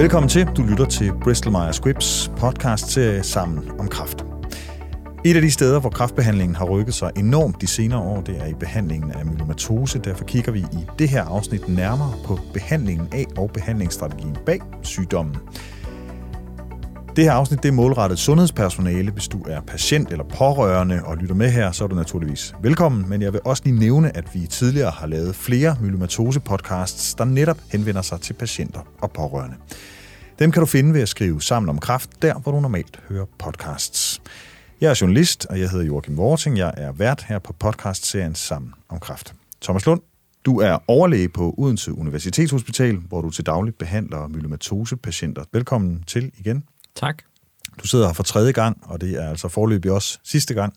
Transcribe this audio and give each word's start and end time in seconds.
Velkommen 0.00 0.28
til. 0.28 0.46
Du 0.56 0.62
lytter 0.62 0.84
til 0.84 1.12
Bristol 1.22 1.52
Myers 1.52 1.76
Squibbs 1.76 2.32
podcast 2.36 2.86
til 2.86 3.24
Sammen 3.24 3.70
om 3.80 3.88
kræft. 3.88 4.24
Et 5.24 5.36
af 5.36 5.42
de 5.42 5.50
steder, 5.50 5.80
hvor 5.80 5.90
kræftbehandlingen 5.90 6.56
har 6.56 6.64
rykket 6.64 6.94
sig 6.94 7.10
enormt 7.16 7.60
de 7.60 7.66
senere 7.66 8.00
år, 8.00 8.20
det 8.20 8.42
er 8.42 8.46
i 8.46 8.54
behandlingen 8.54 9.12
af 9.12 9.26
myelomatose. 9.26 9.98
Derfor 9.98 10.24
kigger 10.24 10.52
vi 10.52 10.58
i 10.58 10.86
det 10.98 11.08
her 11.08 11.24
afsnit 11.24 11.68
nærmere 11.68 12.12
på 12.24 12.38
behandlingen 12.54 13.08
af 13.12 13.26
og 13.38 13.50
behandlingsstrategien 13.54 14.36
bag 14.46 14.60
sygdommen. 14.82 15.36
Det 17.16 17.24
her 17.24 17.32
afsnit 17.32 17.62
det 17.62 17.68
er 17.68 17.72
målrettet 17.72 18.18
sundhedspersonale. 18.18 19.10
Hvis 19.10 19.28
du 19.28 19.42
er 19.48 19.60
patient 19.60 20.10
eller 20.10 20.24
pårørende 20.24 21.04
og 21.04 21.16
lytter 21.16 21.34
med 21.34 21.50
her, 21.50 21.72
så 21.72 21.84
er 21.84 21.88
du 21.88 21.94
naturligvis 21.94 22.54
velkommen. 22.62 23.08
Men 23.08 23.22
jeg 23.22 23.32
vil 23.32 23.40
også 23.44 23.62
lige 23.64 23.78
nævne, 23.78 24.16
at 24.16 24.34
vi 24.34 24.46
tidligere 24.46 24.90
har 24.90 25.06
lavet 25.06 25.36
flere 25.36 25.76
myelomatose-podcasts, 25.80 27.14
der 27.18 27.24
netop 27.24 27.58
henvender 27.72 28.02
sig 28.02 28.20
til 28.20 28.32
patienter 28.32 28.80
og 29.00 29.10
pårørende. 29.10 29.56
Dem 30.38 30.52
kan 30.52 30.60
du 30.60 30.66
finde 30.66 30.94
ved 30.94 31.00
at 31.00 31.08
skrive 31.08 31.42
sammen 31.42 31.68
om 31.68 31.78
kraft, 31.78 32.22
der 32.22 32.34
hvor 32.34 32.52
du 32.52 32.60
normalt 32.60 33.00
hører 33.08 33.26
podcasts. 33.38 34.22
Jeg 34.80 34.90
er 34.90 34.98
journalist, 35.00 35.46
og 35.46 35.60
jeg 35.60 35.70
hedder 35.70 35.84
Joachim 35.84 36.16
Vorting. 36.16 36.58
Jeg 36.58 36.74
er 36.76 36.92
vært 36.92 37.24
her 37.28 37.38
på 37.38 37.52
podcastserien 37.52 38.34
Sammen 38.34 38.72
om 38.88 38.98
kraft. 38.98 39.34
Thomas 39.62 39.86
Lund, 39.86 40.00
du 40.44 40.60
er 40.60 40.78
overlæge 40.88 41.28
på 41.28 41.54
Odense 41.58 41.92
Universitetshospital, 41.92 42.96
hvor 42.96 43.20
du 43.20 43.30
til 43.30 43.46
dagligt 43.46 43.78
behandler 43.78 44.28
myelomatose-patienter. 44.28 45.44
Velkommen 45.52 46.04
til 46.06 46.32
igen. 46.38 46.64
Tak. 46.94 47.22
Du 47.82 47.86
sidder 47.86 48.06
her 48.06 48.12
for 48.12 48.22
tredje 48.22 48.52
gang, 48.52 48.82
og 48.82 49.00
det 49.00 49.22
er 49.22 49.28
altså 49.28 49.48
forløbig 49.48 49.90
også 49.90 50.18
sidste 50.24 50.54
gang. 50.54 50.74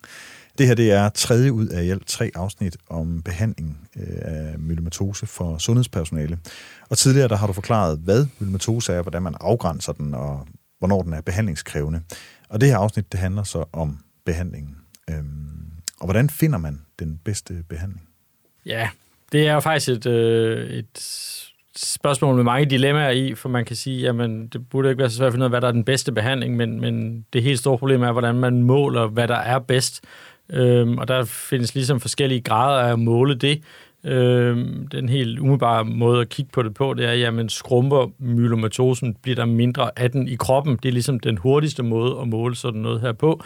Det 0.58 0.68
her 0.68 0.76
det 0.76 0.92
er 0.92 1.10
tredje 1.10 1.54
ud 1.54 1.68
af 1.68 1.84
i 1.84 1.90
alt 1.90 2.08
tre 2.08 2.32
afsnit 2.36 2.78
om 2.90 3.22
behandling 3.22 3.90
øh, 3.96 4.18
af 4.22 4.60
myelomatose 4.60 5.26
for 5.26 5.58
sundhedspersonale. 5.58 6.40
Og 6.90 6.98
tidligere 6.98 7.28
der 7.28 7.36
har 7.36 7.48
du 7.48 7.54
forklaret, 7.54 8.00
hvad 8.00 8.26
myelomatose 8.40 8.94
er, 8.94 9.02
hvordan 9.02 9.24
man 9.24 9.36
afgrænser 9.40 9.94
den, 9.94 10.14
og 10.14 10.48
hvornår 10.80 11.02
den 11.02 11.14
er 11.14 11.22
behandlingskrævende. 11.22 12.02
Og 12.50 12.62
det 12.62 12.70
her 12.70 12.78
afsnit 12.78 13.12
det 13.12 13.20
handler 13.20 13.44
så 13.44 13.66
om 13.74 14.00
behandlingen. 14.26 14.76
Øhm, 15.10 15.54
og 16.00 16.06
hvordan 16.06 16.30
finder 16.30 16.58
man 16.58 16.82
den 17.00 17.20
bedste 17.26 17.64
behandling? 17.70 18.08
Ja, 18.66 18.90
det 19.32 19.48
er 19.48 19.54
jo 19.54 19.60
faktisk 19.60 19.90
et, 19.90 20.06
øh, 20.06 20.70
et 20.70 21.00
spørgsmål 21.76 22.36
med 22.36 22.44
mange 22.44 22.66
dilemmaer 22.66 23.10
i, 23.10 23.36
for 23.36 23.50
man 23.50 23.66
kan 23.66 23.76
sige, 23.76 24.02
jamen 24.02 24.48
det 24.48 24.70
burde 24.70 24.90
ikke 24.90 25.00
være 25.00 25.10
så 25.10 25.18
svært 25.18 25.28
at 25.28 25.34
finde 25.34 25.44
ud 25.44 25.46
af, 25.46 25.52
hvad 25.52 25.62
der 25.62 25.68
er 25.68 25.72
den 25.72 25.84
bedste 25.84 26.12
behandling, 26.12 26.56
men, 26.56 26.82
men 26.82 27.26
det 27.34 27.44
helt 27.44 27.60
store 27.60 27.78
problem 27.78 28.04
er, 28.04 28.12
hvordan 28.12 28.36
man 28.36 28.64
måler, 28.64 29.08
hvad 29.08 29.28
der 29.28 29.36
er 29.36 29.60
bedst. 29.60 30.04
Øhm, 30.50 30.98
og 30.98 31.08
der 31.08 31.26
findes 31.26 31.76
ligesom 31.76 32.00
forskellige 32.00 32.42
grader 32.42 32.88
af 32.88 32.92
at 32.92 33.00
måle 33.00 33.36
det. 33.36 33.62
Øhm, 34.06 34.88
den 34.88 35.10
helt 35.10 35.40
umiddelbare 35.40 35.86
måde 35.86 36.22
at 36.22 36.30
kigge 36.30 36.52
på 36.54 36.64
det 36.64 36.74
på, 36.74 36.94
det 36.94 37.06
er, 37.06 37.14
jamen 37.14 37.50
skrumper 37.50 38.12
myelomatosen, 38.20 39.16
bliver 39.22 39.36
der 39.36 39.46
mindre 39.46 39.90
af 39.96 40.12
den 40.12 40.28
i 40.28 40.36
kroppen. 40.36 40.80
Det 40.84 40.90
er 40.90 40.94
ligesom 40.94 41.20
den 41.20 41.38
hurtigste 41.38 41.84
måde 41.84 42.18
at 42.22 42.28
måle 42.28 42.56
sådan 42.56 42.82
noget 42.82 43.02
her 43.02 43.12
på. 43.12 43.42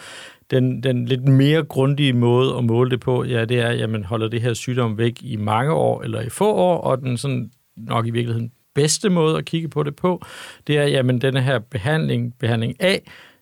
Den, 0.50 0.82
den 0.82 1.04
lidt 1.04 1.28
mere 1.28 1.62
grundige 1.62 2.12
måde 2.12 2.56
at 2.58 2.64
måle 2.64 2.90
det 2.90 3.00
på, 3.00 3.24
ja, 3.24 3.44
det 3.44 3.58
er, 3.58 3.72
jamen 3.72 4.04
holder 4.04 4.28
det 4.28 4.42
her 4.42 4.54
sygdom 4.54 4.98
væk 4.98 5.18
i 5.22 5.36
mange 5.36 5.72
år 5.72 6.02
eller 6.02 6.20
i 6.20 6.28
få 6.28 6.52
år, 6.52 6.78
og 6.78 7.00
den 7.00 7.16
sådan 7.16 7.50
nok 7.78 8.06
i 8.06 8.10
virkeligheden 8.10 8.52
bedste 8.74 9.10
måde 9.10 9.38
at 9.38 9.44
kigge 9.44 9.68
på 9.68 9.82
det 9.82 9.96
på, 9.96 10.26
det 10.66 10.78
er, 10.78 10.84
jamen 10.84 11.20
denne 11.20 11.42
her 11.42 11.58
behandling, 11.58 12.34
behandling 12.38 12.82
A, 12.82 12.98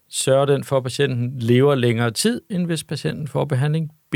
sørger 0.09 0.47
den 0.47 0.65
for, 0.65 0.77
at 0.77 0.83
patienten 0.83 1.39
lever 1.39 1.75
længere 1.75 2.11
tid, 2.11 2.41
end 2.51 2.67
hvis 2.67 2.84
patienten 2.84 3.29
får 3.29 3.45
behandling 3.45 3.92
B. 4.11 4.14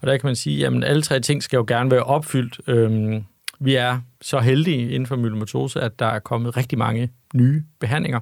Og 0.00 0.06
der 0.06 0.16
kan 0.16 0.26
man 0.26 0.36
sige, 0.36 0.66
at 0.66 0.84
alle 0.84 1.02
tre 1.02 1.20
ting 1.20 1.42
skal 1.42 1.56
jo 1.56 1.64
gerne 1.68 1.90
være 1.90 2.02
opfyldt. 2.02 2.60
Øhm, 2.66 3.24
vi 3.60 3.74
er 3.74 4.00
så 4.20 4.38
heldige 4.38 4.90
inden 4.90 5.06
for 5.06 5.16
myelomatose, 5.16 5.80
at 5.80 5.98
der 5.98 6.06
er 6.06 6.18
kommet 6.18 6.56
rigtig 6.56 6.78
mange 6.78 7.10
nye 7.34 7.62
behandlinger 7.80 8.20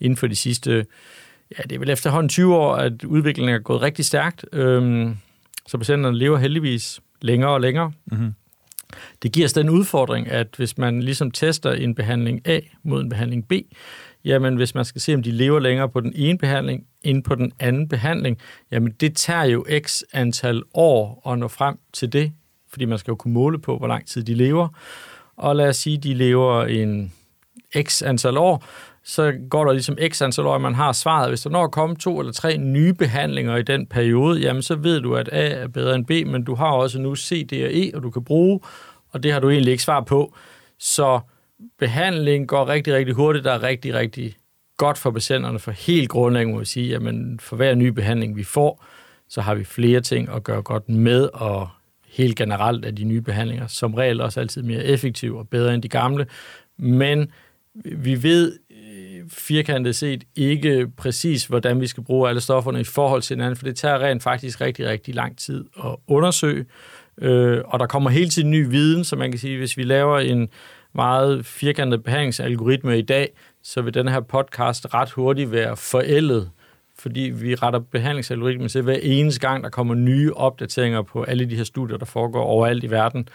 inden 0.00 0.16
for 0.16 0.26
de 0.26 0.36
sidste, 0.36 0.86
ja, 1.58 1.62
det 1.62 1.72
er 1.72 1.78
vel 1.78 1.90
efterhånden 1.90 2.28
20 2.28 2.54
år, 2.54 2.74
at 2.74 3.04
udviklingen 3.04 3.54
er 3.54 3.58
gået 3.58 3.82
rigtig 3.82 4.04
stærkt. 4.04 4.44
Øhm, 4.52 5.16
så 5.68 5.78
patienterne 5.78 6.18
lever 6.18 6.38
heldigvis 6.38 7.00
længere 7.22 7.50
og 7.50 7.60
længere. 7.60 7.92
Mm-hmm. 8.06 8.34
Det 9.22 9.32
giver 9.32 9.46
os 9.46 9.52
den 9.52 9.70
udfordring, 9.70 10.30
at 10.30 10.46
hvis 10.56 10.78
man 10.78 11.02
ligesom 11.02 11.30
tester 11.30 11.72
en 11.72 11.94
behandling 11.94 12.48
A 12.48 12.60
mod 12.82 13.02
en 13.02 13.08
behandling 13.08 13.48
B, 13.48 13.52
jamen 14.24 14.56
hvis 14.56 14.74
man 14.74 14.84
skal 14.84 15.00
se, 15.00 15.14
om 15.14 15.22
de 15.22 15.30
lever 15.30 15.58
længere 15.58 15.88
på 15.88 16.00
den 16.00 16.12
ene 16.14 16.38
behandling 16.38 16.86
end 17.02 17.24
på 17.24 17.34
den 17.34 17.52
anden 17.58 17.88
behandling, 17.88 18.38
jamen 18.70 18.92
det 19.00 19.16
tager 19.16 19.44
jo 19.44 19.66
x 19.78 20.02
antal 20.12 20.62
år 20.74 21.30
at 21.32 21.38
nå 21.38 21.48
frem 21.48 21.78
til 21.92 22.12
det, 22.12 22.32
fordi 22.70 22.84
man 22.84 22.98
skal 22.98 23.10
jo 23.10 23.16
kunne 23.16 23.34
måle 23.34 23.58
på, 23.58 23.78
hvor 23.78 23.86
lang 23.86 24.06
tid 24.06 24.22
de 24.22 24.34
lever. 24.34 24.68
Og 25.36 25.56
lad 25.56 25.68
os 25.68 25.76
sige, 25.76 25.98
de 25.98 26.14
lever 26.14 26.64
en 26.64 27.12
x 27.82 28.02
antal 28.02 28.36
år, 28.36 28.64
så 29.08 29.32
går 29.50 29.64
der 29.64 29.72
ligesom 29.72 29.98
x 30.08 30.22
antal 30.22 30.46
år, 30.46 30.58
man 30.58 30.74
har 30.74 30.92
svaret. 30.92 31.30
Hvis 31.30 31.42
der 31.42 31.50
når 31.50 31.64
at 31.64 31.70
komme 31.70 31.96
to 31.96 32.20
eller 32.20 32.32
tre 32.32 32.56
nye 32.56 32.94
behandlinger 32.94 33.56
i 33.56 33.62
den 33.62 33.86
periode, 33.86 34.40
jamen 34.40 34.62
så 34.62 34.74
ved 34.74 35.00
du, 35.00 35.14
at 35.14 35.28
A 35.32 35.48
er 35.48 35.68
bedre 35.68 35.94
end 35.94 36.06
B, 36.06 36.10
men 36.10 36.44
du 36.44 36.54
har 36.54 36.70
også 36.70 36.98
nu 36.98 37.16
C, 37.16 37.46
D 37.46 37.52
og 37.52 37.70
E, 37.72 37.90
og 37.94 38.02
du 38.02 38.10
kan 38.10 38.24
bruge, 38.24 38.60
og 39.12 39.22
det 39.22 39.32
har 39.32 39.40
du 39.40 39.50
egentlig 39.50 39.70
ikke 39.72 39.82
svar 39.82 40.00
på. 40.00 40.34
Så 40.78 41.20
behandling 41.78 42.48
går 42.48 42.68
rigtig, 42.68 42.94
rigtig 42.94 43.14
hurtigt. 43.14 43.44
Der 43.44 43.52
er 43.52 43.62
rigtig, 43.62 43.94
rigtig 43.94 44.36
godt 44.76 44.98
for 44.98 45.10
patienterne, 45.10 45.58
for 45.58 45.70
helt 45.70 46.08
grundlæggende 46.08 46.54
må 46.54 46.58
vi 46.58 46.66
sige, 46.66 46.94
at 46.94 47.02
for 47.40 47.56
hver 47.56 47.74
ny 47.74 47.86
behandling, 47.86 48.36
vi 48.36 48.44
får, 48.44 48.84
så 49.28 49.40
har 49.40 49.54
vi 49.54 49.64
flere 49.64 50.00
ting 50.00 50.28
at 50.28 50.44
gøre 50.44 50.62
godt 50.62 50.88
med, 50.88 51.28
og 51.32 51.68
helt 52.06 52.36
generelt 52.36 52.84
er 52.84 52.90
de 52.90 53.04
nye 53.04 53.20
behandlinger 53.20 53.66
som 53.66 53.94
regel 53.94 54.20
også 54.20 54.40
altid 54.40 54.62
mere 54.62 54.84
effektive 54.84 55.38
og 55.38 55.48
bedre 55.48 55.74
end 55.74 55.82
de 55.82 55.88
gamle. 55.88 56.26
Men 56.78 57.32
vi 57.84 58.22
ved 58.22 58.58
firkantet 59.28 59.96
set 59.96 60.24
ikke 60.36 60.88
præcis, 60.96 61.46
hvordan 61.46 61.80
vi 61.80 61.86
skal 61.86 62.02
bruge 62.02 62.28
alle 62.28 62.40
stofferne 62.40 62.80
i 62.80 62.84
forhold 62.84 63.22
til 63.22 63.36
hinanden, 63.36 63.56
for 63.56 63.64
det 63.64 63.76
tager 63.76 63.98
rent 63.98 64.22
faktisk 64.22 64.60
rigtig, 64.60 64.88
rigtig 64.88 65.14
lang 65.14 65.38
tid 65.38 65.64
at 65.84 65.96
undersøge. 66.06 66.64
Øh, 67.18 67.60
og 67.64 67.78
der 67.78 67.86
kommer 67.86 68.10
hele 68.10 68.30
tiden 68.30 68.50
ny 68.50 68.68
viden, 68.70 69.04
så 69.04 69.16
man 69.16 69.30
kan 69.30 69.40
sige, 69.40 69.58
hvis 69.58 69.76
vi 69.76 69.82
laver 69.82 70.18
en 70.18 70.48
meget 70.94 71.46
firkantet 71.46 72.02
behandlingsalgoritme 72.02 72.98
i 72.98 73.02
dag, 73.02 73.28
så 73.62 73.82
vil 73.82 73.94
den 73.94 74.08
her 74.08 74.20
podcast 74.20 74.94
ret 74.94 75.10
hurtigt 75.10 75.52
være 75.52 75.76
forældet, 75.76 76.50
fordi 76.98 77.20
vi 77.20 77.54
retter 77.54 77.78
behandlingsalgoritmen 77.78 78.68
til 78.68 78.82
hver 78.82 78.98
eneste 79.02 79.40
gang, 79.40 79.64
der 79.64 79.70
kommer 79.70 79.94
nye 79.94 80.32
opdateringer 80.34 81.02
på 81.02 81.22
alle 81.22 81.50
de 81.50 81.56
her 81.56 81.64
studier, 81.64 81.96
der 81.96 82.04
foregår 82.04 82.42
overalt 82.42 82.84
i 82.84 82.90
verden. 82.90 83.28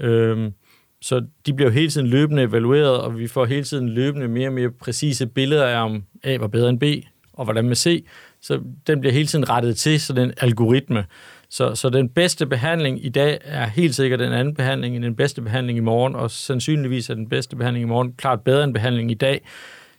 Øh, 0.00 0.50
så 1.00 1.24
de 1.46 1.54
bliver 1.54 1.70
jo 1.70 1.74
hele 1.74 1.90
tiden 1.90 2.06
løbende 2.06 2.42
evalueret, 2.42 3.00
og 3.00 3.18
vi 3.18 3.26
får 3.26 3.44
hele 3.44 3.64
tiden 3.64 3.88
løbende 3.88 4.28
mere 4.28 4.48
og 4.48 4.52
mere 4.52 4.70
præcise 4.70 5.26
billeder 5.26 5.66
af, 5.66 5.84
om 5.84 6.04
A 6.24 6.36
var 6.36 6.46
bedre 6.46 6.70
end 6.70 6.80
B, 6.80 6.84
og 7.32 7.44
hvordan 7.44 7.64
med 7.64 7.76
C. 7.76 8.06
Så 8.40 8.60
den 8.86 9.00
bliver 9.00 9.12
hele 9.12 9.26
tiden 9.26 9.48
rettet 9.48 9.76
til, 9.76 10.00
så 10.00 10.12
den 10.12 10.32
algoritme. 10.40 11.04
Så, 11.50 11.74
så 11.74 11.90
den 11.90 12.08
bedste 12.08 12.46
behandling 12.46 13.04
i 13.04 13.08
dag 13.08 13.38
er 13.44 13.66
helt 13.66 13.94
sikkert 13.94 14.20
den 14.20 14.32
anden 14.32 14.54
behandling 14.54 14.96
end 14.96 15.04
den 15.04 15.16
bedste 15.16 15.42
behandling 15.42 15.78
i 15.78 15.80
morgen, 15.80 16.14
og 16.14 16.30
sandsynligvis 16.30 17.10
er 17.10 17.14
den 17.14 17.28
bedste 17.28 17.56
behandling 17.56 17.82
i 17.82 17.88
morgen 17.88 18.12
klart 18.12 18.40
bedre 18.40 18.64
end 18.64 18.74
behandling 18.74 19.10
i 19.10 19.14
dag. 19.14 19.40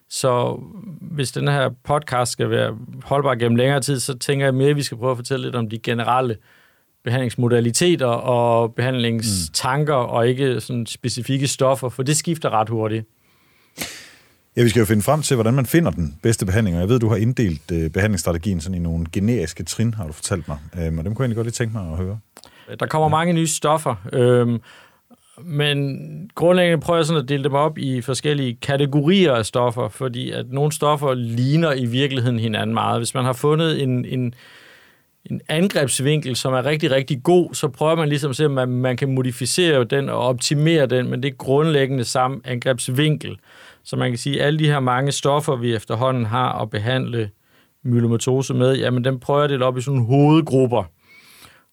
Så 0.10 0.60
hvis 1.02 1.32
den 1.32 1.48
her 1.48 1.70
podcast 1.84 2.32
skal 2.32 2.50
være 2.50 2.78
holdbar 3.04 3.36
gennem 3.36 3.56
længere 3.56 3.82
tid, 3.82 4.00
så 4.00 4.18
tænker 4.18 4.46
jeg 4.46 4.54
mere, 4.54 4.70
at 4.70 4.76
vi 4.76 4.84
skal 4.84 4.98
prøve 4.98 5.12
at 5.12 5.18
fortælle 5.18 5.46
lidt 5.46 5.56
om 5.56 5.70
de 5.70 5.80
generelle 5.80 6.34
øh, 6.34 6.59
behandlingsmodaliteter 7.04 8.06
og 8.06 8.76
behandlingstanker, 8.76 10.06
mm. 10.06 10.10
og 10.10 10.28
ikke 10.28 10.62
sådan 10.62 10.86
specifikke 10.86 11.48
stoffer, 11.48 11.90
for 11.90 12.04
det 12.04 12.18
skifter 12.18 12.50
ret 12.50 12.70
hurtigt. 12.70 13.06
Ja, 14.58 14.64
vi 14.64 14.70
skal 14.70 14.80
jo 14.80 14.86
finde 14.86 15.02
frem 15.02 15.22
til, 15.22 15.36
hvordan 15.36 15.54
man 15.54 15.66
finder 15.66 15.92
den 15.92 16.16
bedste 16.24 16.46
behandling, 16.46 16.76
og 16.76 16.82
jeg 16.82 16.90
ved, 16.90 17.00
du 17.00 17.10
har 17.10 17.16
inddelt 17.16 17.72
øh, 17.72 17.90
behandlingsstrategien 17.90 18.62
sådan 18.62 18.76
i 18.76 18.80
nogle 18.80 19.06
generiske 19.14 19.64
trin, 19.64 19.94
har 19.94 20.08
du 20.08 20.14
fortalt 20.14 20.48
mig, 20.48 20.58
øhm, 20.78 20.98
og 20.98 21.06
dem 21.06 21.16
kunne 21.16 21.24
jeg 21.24 21.26
egentlig 21.26 21.36
godt 21.36 21.46
lige 21.46 21.52
tænke 21.52 21.78
mig 21.78 21.92
at 21.92 21.98
høre. 21.98 22.20
Der 22.80 22.86
kommer 22.86 23.08
ja. 23.08 23.10
mange 23.10 23.34
nye 23.34 23.48
stoffer, 23.48 23.96
øhm, 24.14 24.62
men 25.44 26.00
grundlæggende 26.36 26.82
prøver 26.82 26.98
jeg 26.98 27.06
sådan 27.06 27.24
at 27.24 27.30
dele 27.30 27.44
dem 27.44 27.54
op 27.54 27.78
i 27.78 28.02
forskellige 28.02 28.58
kategorier 28.62 29.34
af 29.34 29.46
stoffer, 29.46 29.90
fordi 29.90 30.32
at 30.32 30.46
nogle 30.50 30.72
stoffer 30.72 31.14
ligner 31.14 31.74
i 31.74 31.86
virkeligheden 31.86 32.40
hinanden 32.40 32.74
meget. 32.74 33.00
Hvis 33.00 33.14
man 33.14 33.26
har 33.26 33.34
fundet 33.34 33.84
en, 33.84 34.06
en, 34.06 34.34
en 35.26 35.42
angrebsvinkel, 35.48 36.36
som 36.36 36.54
er 36.54 36.66
rigtig, 36.66 36.92
rigtig 36.92 37.24
god, 37.24 37.54
så 37.54 37.68
prøver 37.68 37.96
man 37.96 38.10
ligesom 38.10 38.30
at 38.30 38.36
se, 38.36 38.46
om 38.46 38.52
man, 38.52 38.70
man 38.70 38.98
kan 38.98 39.16
modificere 39.16 39.84
den 39.84 40.10
og 40.10 40.20
optimere 40.20 40.86
den, 40.86 41.10
men 41.10 41.24
det 41.24 41.32
er 41.32 41.36
grundlæggende 41.36 42.04
samme 42.04 42.42
angrebsvinkel. 42.46 43.38
Så 43.84 43.96
man 43.96 44.12
kan 44.12 44.18
sige, 44.18 44.42
at 44.42 44.48
alle 44.48 44.60
de 44.60 44.66
her 44.66 44.80
mange 44.80 45.12
stoffer, 45.12 45.56
vi 45.56 45.76
efterhånden 45.76 46.26
har 46.26 46.62
at 46.62 46.70
behandle 46.70 47.30
myelomatose 47.84 48.54
med, 48.54 48.78
jamen 48.78 49.04
dem 49.04 49.20
prøver 49.20 49.40
jeg 49.40 49.50
det 49.50 49.62
op 49.62 49.78
i 49.78 49.82
sådan 49.82 50.06
hovedgrupper. 50.06 50.84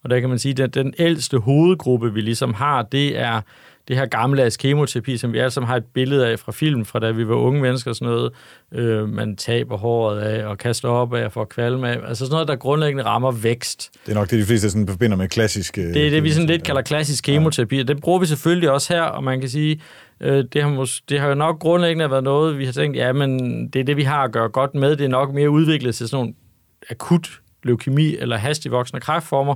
Og 0.04 0.10
der 0.10 0.20
kan 0.20 0.28
man 0.28 0.38
sige, 0.38 0.62
at 0.62 0.74
den 0.74 0.94
ældste 0.98 1.38
hovedgruppe, 1.38 2.14
vi 2.14 2.20
ligesom 2.20 2.54
har, 2.54 2.82
det 2.82 3.18
er 3.18 3.40
det 3.88 3.96
her 3.96 4.06
gammeldags 4.06 4.56
kemoterapi, 4.56 5.16
som 5.16 5.32
vi 5.32 5.38
alle 5.38 5.50
sammen 5.50 5.68
har 5.68 5.76
et 5.76 5.84
billede 5.94 6.28
af 6.28 6.38
fra 6.38 6.52
film, 6.52 6.84
fra 6.84 6.98
da 6.98 7.10
vi 7.10 7.28
var 7.28 7.34
unge 7.34 7.60
mennesker 7.60 7.90
og 7.90 7.96
sådan 7.96 8.14
noget. 8.14 8.32
Øh, 8.72 9.08
man 9.08 9.36
taber 9.36 9.76
håret 9.76 10.20
af 10.20 10.46
og 10.46 10.58
kaster 10.58 10.88
op 10.88 11.14
af 11.14 11.24
og 11.24 11.32
får 11.32 11.44
kvalme 11.44 11.88
af. 11.88 12.08
Altså 12.08 12.24
sådan 12.24 12.32
noget, 12.32 12.48
der 12.48 12.56
grundlæggende 12.56 13.04
rammer 13.04 13.32
vækst. 13.32 13.90
Det 14.06 14.12
er 14.12 14.16
nok 14.16 14.30
det, 14.30 14.38
de 14.38 14.44
fleste 14.44 14.70
sådan 14.70 14.88
forbinder 14.88 15.16
med 15.16 15.28
klassisk... 15.28 15.76
Det 15.76 16.06
er 16.06 16.10
det, 16.10 16.22
vi 16.22 16.30
sådan 16.30 16.48
lidt 16.48 16.62
kalder 16.62 16.82
klassisk 16.82 17.24
kemoterapi, 17.24 17.80
og 17.80 17.88
det 17.88 18.00
bruger 18.00 18.18
vi 18.18 18.26
selvfølgelig 18.26 18.70
også 18.70 18.94
her, 18.94 19.02
og 19.02 19.24
man 19.24 19.40
kan 19.40 19.48
sige, 19.48 19.80
øh, 20.20 20.44
det 20.52 20.62
har, 20.62 20.70
mås- 20.70 21.04
det 21.08 21.20
har 21.20 21.28
jo 21.28 21.34
nok 21.34 21.58
grundlæggende 21.58 22.10
været 22.10 22.24
noget, 22.24 22.58
vi 22.58 22.64
har 22.64 22.72
tænkt, 22.72 22.96
ja, 22.96 23.12
men 23.12 23.40
det 23.68 23.80
er 23.80 23.84
det, 23.84 23.96
vi 23.96 24.02
har 24.02 24.24
at 24.24 24.32
gøre 24.32 24.48
godt 24.48 24.74
med. 24.74 24.96
Det 24.96 25.04
er 25.04 25.08
nok 25.08 25.34
mere 25.34 25.50
udviklet 25.50 25.94
til 25.94 26.08
sådan 26.08 26.22
nogle 26.22 26.34
akut 26.90 27.40
leukemi 27.62 28.16
eller 28.16 28.36
hastigt 28.36 28.72
voksende 28.72 29.00
kræftformer, 29.00 29.54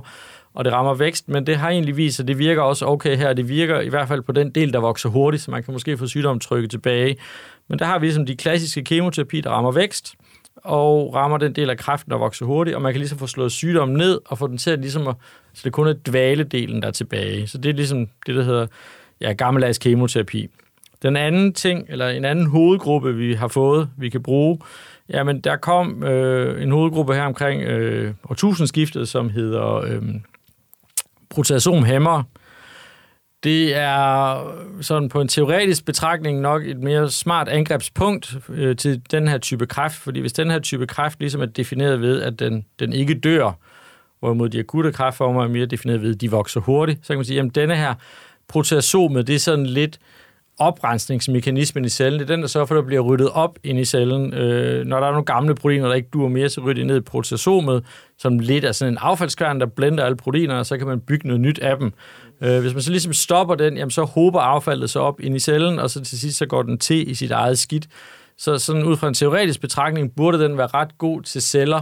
og 0.53 0.65
det 0.65 0.73
rammer 0.73 0.93
vækst, 0.93 1.29
men 1.29 1.47
det 1.47 1.55
har 1.55 1.69
egentlig 1.69 1.97
vist, 1.97 2.19
at 2.19 2.27
det 2.27 2.37
virker 2.37 2.61
også 2.61 2.85
okay 2.85 3.17
her. 3.17 3.33
Det 3.33 3.49
virker 3.49 3.79
i 3.79 3.89
hvert 3.89 4.07
fald 4.07 4.21
på 4.21 4.31
den 4.31 4.49
del, 4.49 4.73
der 4.73 4.79
vokser 4.79 5.09
hurtigt, 5.09 5.43
så 5.43 5.51
man 5.51 5.63
kan 5.63 5.73
måske 5.73 5.97
få 5.97 6.07
sygdomstrykket 6.07 6.71
tilbage. 6.71 7.17
Men 7.67 7.79
der 7.79 7.85
har 7.85 7.99
vi 7.99 8.05
ligesom 8.05 8.25
de 8.25 8.35
klassiske 8.35 8.83
kemoterapi, 8.83 9.41
der 9.41 9.49
rammer 9.49 9.71
vækst, 9.71 10.15
og 10.55 11.13
rammer 11.15 11.37
den 11.37 11.53
del 11.53 11.69
af 11.69 11.77
kræften, 11.77 12.11
der 12.11 12.17
vokser 12.17 12.45
hurtigt, 12.45 12.75
og 12.75 12.81
man 12.81 12.93
kan 12.93 12.99
ligesom 12.99 13.17
få 13.17 13.27
slået 13.27 13.51
sygdommen 13.51 13.97
ned, 13.97 14.19
og 14.25 14.37
få 14.37 14.47
den 14.47 14.57
til 14.57 14.71
at 14.71 14.79
ligesom, 14.79 15.07
at, 15.07 15.15
så 15.53 15.61
det 15.63 15.73
kun 15.73 15.87
er 15.87 15.93
dvaledelen, 15.93 16.81
der 16.81 16.87
er 16.87 16.91
tilbage. 16.91 17.47
Så 17.47 17.57
det 17.57 17.69
er 17.69 17.73
ligesom 17.73 18.07
det, 18.25 18.35
der 18.35 18.43
hedder 18.43 18.67
ja, 19.21 19.33
gammeldags 19.33 19.77
kemoterapi. 19.77 20.49
Den 21.01 21.15
anden 21.15 21.53
ting, 21.53 21.85
eller 21.89 22.09
en 22.09 22.25
anden 22.25 22.45
hovedgruppe, 22.45 23.15
vi 23.15 23.33
har 23.33 23.47
fået, 23.47 23.89
vi 23.97 24.09
kan 24.09 24.23
bruge, 24.23 24.59
jamen 25.09 25.41
der 25.41 25.55
kom 25.55 26.03
øh, 26.03 26.63
en 26.63 26.71
hovedgruppe 26.71 27.13
her 27.13 27.23
omkring 27.23 27.61
øh, 27.61 28.13
årtusindskiftet, 28.29 29.07
som 29.07 29.29
hedder 29.29 29.75
øh, 29.75 30.01
proteasomhæmmer. 31.31 32.23
Det 33.43 33.75
er 33.75 34.43
sådan 34.81 35.09
på 35.09 35.21
en 35.21 35.27
teoretisk 35.27 35.85
betragtning 35.85 36.39
nok 36.39 36.65
et 36.65 36.79
mere 36.79 37.09
smart 37.09 37.49
angrebspunkt 37.49 38.37
øh, 38.49 38.75
til 38.75 39.01
den 39.11 39.27
her 39.27 39.37
type 39.37 39.65
kræft, 39.65 39.95
fordi 39.95 40.19
hvis 40.19 40.33
den 40.33 40.51
her 40.51 40.59
type 40.59 40.87
kræft 40.87 41.19
ligesom 41.19 41.41
er 41.41 41.45
defineret 41.45 42.01
ved, 42.01 42.21
at 42.21 42.39
den, 42.39 42.65
den 42.79 42.93
ikke 42.93 43.13
dør, 43.13 43.51
hvorimod 44.19 44.49
de 44.49 44.59
akutte 44.59 44.91
kræftformer 44.91 45.43
er 45.43 45.47
mere 45.47 45.65
defineret 45.65 46.01
ved, 46.01 46.15
at 46.15 46.21
de 46.21 46.31
vokser 46.31 46.59
hurtigt, 46.59 46.99
så 47.01 47.07
kan 47.07 47.17
man 47.17 47.25
sige, 47.25 47.39
at 47.39 47.55
denne 47.55 47.75
her 47.75 47.93
proteasomet, 48.47 49.27
det 49.27 49.35
er 49.35 49.39
sådan 49.39 49.65
lidt 49.65 49.99
oprensningsmekanismen 50.59 51.85
i 51.85 51.89
cellen. 51.89 52.19
Det 52.19 52.29
er 52.29 52.33
den, 52.35 52.41
der 52.41 52.47
sørger 52.47 52.65
for, 52.65 52.75
at 52.75 52.79
der 52.79 52.85
bliver 52.85 53.01
ryddet 53.01 53.29
op 53.29 53.59
ind 53.63 53.79
i 53.79 53.85
cellen. 53.85 54.33
Øh, 54.33 54.85
når 54.85 54.99
der 54.99 55.07
er 55.07 55.11
nogle 55.11 55.25
gamle 55.25 55.55
proteiner, 55.55 55.87
der 55.87 55.95
ikke 55.95 56.09
duer 56.13 56.29
mere, 56.29 56.49
så 56.49 56.61
rydder 56.61 56.81
de 56.81 56.83
ned 56.83 56.97
i 56.97 57.01
proteasomet, 57.01 57.85
som 58.17 58.39
lidt 58.39 58.65
er 58.65 58.71
sådan 58.71 58.93
en 58.93 58.97
affaldskværn, 59.01 59.59
der 59.59 59.65
blender 59.65 60.03
alle 60.03 60.17
proteiner, 60.17 60.55
og 60.55 60.65
så 60.65 60.77
kan 60.77 60.87
man 60.87 60.99
bygge 60.99 61.27
noget 61.27 61.41
nyt 61.41 61.59
af 61.59 61.77
dem. 61.77 61.93
Øh, 62.41 62.61
hvis 62.61 62.73
man 62.73 62.81
så 62.81 62.91
ligesom 62.91 63.13
stopper 63.13 63.55
den, 63.55 63.77
jamen, 63.77 63.91
så 63.91 64.03
håber 64.03 64.39
affaldet 64.39 64.89
sig 64.89 65.01
op 65.01 65.19
ind 65.19 65.35
i 65.35 65.39
cellen, 65.39 65.79
og 65.79 65.89
så 65.89 66.01
til 66.01 66.19
sidst 66.19 66.37
så 66.37 66.45
går 66.45 66.63
den 66.63 66.77
til 66.77 67.11
i 67.11 67.13
sit 67.13 67.31
eget 67.31 67.59
skidt. 67.59 67.87
Så 68.37 68.57
sådan 68.57 68.83
ud 68.83 68.97
fra 68.97 69.07
en 69.07 69.13
teoretisk 69.13 69.61
betragtning, 69.61 70.15
burde 70.15 70.39
den 70.39 70.57
være 70.57 70.67
ret 70.67 70.97
god 70.97 71.21
til 71.21 71.41
celler, 71.41 71.81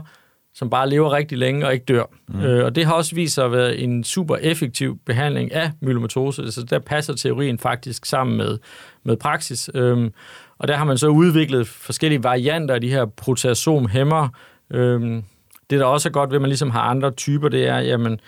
som 0.54 0.69
bare 0.69 0.90
lever 0.90 1.13
rigtig 1.13 1.38
længe 1.38 1.66
og 1.66 1.74
ikke 1.74 1.86
dør. 1.86 2.04
Mm. 2.28 2.42
Øh, 2.42 2.66
og 2.66 2.75
det 2.75 2.86
har 2.86 2.94
også 2.94 3.16
vist 3.16 3.36
sig 3.36 3.46
at 3.46 3.51
være 3.51 3.78
en 3.78 4.04
super 4.04 4.36
effektiv 4.36 5.00
behandling 5.06 5.51
af 5.51 5.72
myelomatose, 5.81 6.51
så 6.51 6.63
der 6.63 6.80
passer 6.80 7.13
teorien 7.13 7.60
faktisk 7.60 8.06
sammen 8.06 8.38
med, 8.38 8.57
med 9.04 9.18
praksis. 9.18 9.69
Øhm, 9.74 10.13
og 10.57 10.68
der 10.68 10.75
har 10.75 10.86
man 10.86 10.98
så 10.98 11.07
udviklet 11.07 11.68
forskellige 11.68 12.24
varianter 12.24 12.75
af 12.75 12.81
de 12.81 12.90
her 12.90 13.06
proteasomhæmmer. 13.06 14.30
Øhm, 14.72 15.24
det, 15.69 15.80
der 15.80 15.86
også 15.86 16.10
er 16.10 16.13
godt 16.13 16.30
ved, 16.30 16.38
at 16.38 16.42
man 16.42 16.50
ligesom 16.50 16.69
har 16.69 16.81
andre 16.81 17.12
typer, 17.12 17.50
det 17.50 17.68
er, 17.68 17.80
jamen, 17.80 18.19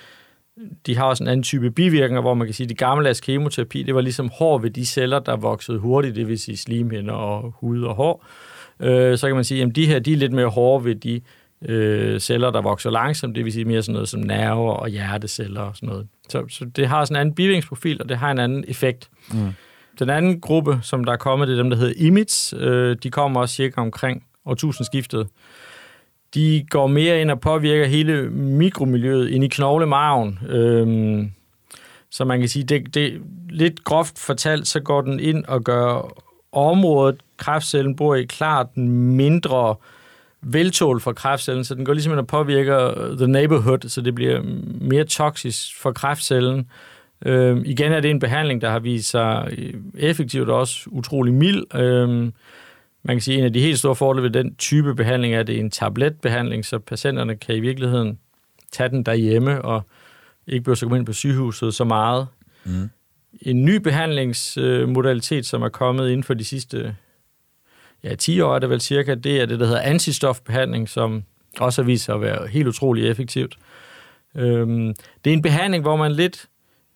de 0.85 0.97
har 0.97 1.03
også 1.05 1.23
en 1.23 1.27
anden 1.27 1.43
type 1.43 1.71
bivirkninger, 1.71 2.21
hvor 2.21 2.33
man 2.33 2.47
kan 2.47 2.53
sige, 2.53 2.65
at 2.65 2.69
de 2.69 2.75
gammeldags 2.75 3.21
kemoterapi, 3.21 3.83
det 3.83 3.95
var 3.95 4.01
ligesom 4.01 4.29
hård 4.33 4.61
ved 4.61 4.69
de 4.69 4.85
celler, 4.85 5.19
der 5.19 5.35
voksede 5.35 5.77
hurtigt, 5.77 6.15
det 6.15 6.27
vil 6.27 6.39
sige 6.39 6.57
slimhinder 6.57 7.13
og 7.13 7.53
hud 7.59 7.83
og 7.83 7.95
hår. 7.95 8.25
Øh, 8.79 9.17
så 9.17 9.27
kan 9.27 9.35
man 9.35 9.43
sige, 9.43 9.63
at 9.63 9.75
de 9.75 9.87
her 9.87 9.99
de 9.99 10.13
er 10.13 10.17
lidt 10.17 10.33
mere 10.33 10.47
hårde 10.47 10.85
ved 10.85 10.95
de 10.95 11.21
øh, 11.65 12.19
celler, 12.19 12.51
der 12.51 12.61
vokser 12.61 12.89
langsomt, 12.89 13.35
det 13.35 13.45
vil 13.45 13.53
sige 13.53 13.65
mere 13.65 13.81
sådan 13.81 13.93
noget 13.93 14.09
som 14.09 14.19
nerver 14.19 14.73
og 14.73 14.89
hjerteceller 14.89 15.61
og 15.61 15.75
sådan 15.75 15.89
noget. 15.89 16.07
Så, 16.29 16.45
så 16.49 16.65
det 16.65 16.87
har 16.87 17.05
sådan 17.05 17.15
en 17.15 17.21
anden 17.21 17.35
bivirkningsprofil, 17.35 18.01
og 18.01 18.09
det 18.09 18.17
har 18.17 18.31
en 18.31 18.39
anden 18.39 18.65
effekt. 18.67 19.09
Mm. 19.33 19.53
Den 19.99 20.09
anden 20.09 20.41
gruppe, 20.41 20.79
som 20.81 21.03
der 21.03 21.11
er 21.11 21.17
kommet, 21.17 21.47
det 21.47 21.53
er 21.53 21.61
dem, 21.61 21.69
der 21.69 21.77
hedder 21.77 21.93
IMIDs. 21.97 22.53
Øh, 22.57 22.97
de 23.03 23.11
kommer 23.11 23.41
også 23.41 23.55
cirka 23.55 23.81
omkring 23.81 24.23
årtusindskiftet. 24.45 25.27
De 26.33 26.65
går 26.69 26.87
mere 26.87 27.21
ind 27.21 27.31
og 27.31 27.39
påvirker 27.39 27.85
hele 27.85 28.29
mikromiljøet 28.29 29.29
ind 29.29 29.43
i 29.43 29.47
knoglemarven. 29.47 30.39
Øh, 30.49 31.25
så 32.11 32.25
man 32.25 32.39
kan 32.39 32.49
sige, 32.49 32.63
det, 32.63 32.93
det 32.93 33.21
lidt 33.49 33.83
groft 33.83 34.19
fortalt, 34.19 34.67
så 34.67 34.79
går 34.79 35.01
den 35.01 35.19
ind 35.19 35.45
og 35.45 35.63
gør 35.63 36.13
området, 36.51 37.17
kræftcellen 37.37 37.95
bor 37.95 38.15
i, 38.15 38.23
klart 38.23 38.77
mindre 38.77 39.69
øh, 39.69 39.75
veltål 40.41 41.01
for 41.01 41.13
kræftcellen, 41.13 41.63
så 41.63 41.75
den 41.75 41.85
går 41.85 41.93
ligesom 41.93 42.13
ind 42.13 42.19
og 42.19 42.27
påvirker 42.27 43.15
the 43.17 43.27
neighborhood, 43.27 43.79
så 43.87 44.01
det 44.01 44.15
bliver 44.15 44.41
mere 44.81 45.03
toksisk 45.03 45.81
for 45.81 45.91
kræftcellen. 45.91 46.69
Øh, 47.25 47.61
igen 47.65 47.91
er 47.91 47.99
det 47.99 48.11
en 48.11 48.19
behandling, 48.19 48.61
der 48.61 48.69
har 48.69 48.79
vist 48.79 49.09
sig 49.09 49.57
effektivt 49.97 50.49
og 50.49 50.59
også 50.59 50.89
utrolig 50.91 51.33
mild. 51.33 51.75
Øh, 51.75 52.09
man 53.03 53.15
kan 53.15 53.21
sige, 53.21 53.35
at 53.35 53.39
en 53.39 53.45
af 53.45 53.53
de 53.53 53.61
helt 53.61 53.79
store 53.79 53.95
fordele 53.95 54.23
ved 54.23 54.29
den 54.29 54.55
type 54.55 54.95
behandling 54.95 55.33
er, 55.33 55.39
at 55.39 55.47
det 55.47 55.55
er 55.55 55.59
en 55.59 55.71
tabletbehandling, 55.71 56.65
så 56.65 56.79
patienterne 56.79 57.35
kan 57.35 57.55
i 57.55 57.59
virkeligheden 57.59 58.19
tage 58.71 58.89
den 58.89 59.03
derhjemme 59.03 59.61
og 59.61 59.81
ikke 60.47 60.63
behøver 60.63 60.75
at 60.75 60.81
komme 60.81 60.97
ind 60.97 61.05
på 61.05 61.13
sygehuset 61.13 61.73
så 61.73 61.83
meget. 61.83 62.27
Mm. 62.65 62.89
En 63.41 63.65
ny 63.65 63.75
behandlingsmodalitet, 63.75 65.45
som 65.45 65.61
er 65.61 65.69
kommet 65.69 66.07
inden 66.09 66.23
for 66.23 66.33
de 66.33 66.45
sidste 66.45 66.95
ja, 68.03 68.15
10 68.15 68.41
år 68.41 68.55
er 68.55 68.59
det 68.59 68.69
vel 68.69 68.81
cirka, 68.81 69.15
det 69.15 69.41
er 69.41 69.45
det, 69.45 69.59
der 69.59 69.65
hedder 69.65 69.81
antistofbehandling, 69.81 70.89
som 70.89 71.23
også 71.59 71.81
har 71.81 71.85
vist 71.85 72.05
sig 72.05 72.15
at 72.15 72.21
være 72.21 72.47
helt 72.47 72.67
utrolig 72.67 73.09
effektivt. 73.09 73.57
Øhm, 74.35 74.93
det 75.25 75.29
er 75.29 75.33
en 75.33 75.41
behandling, 75.41 75.81
hvor 75.81 75.95
man 75.95 76.11
lidt 76.11 76.45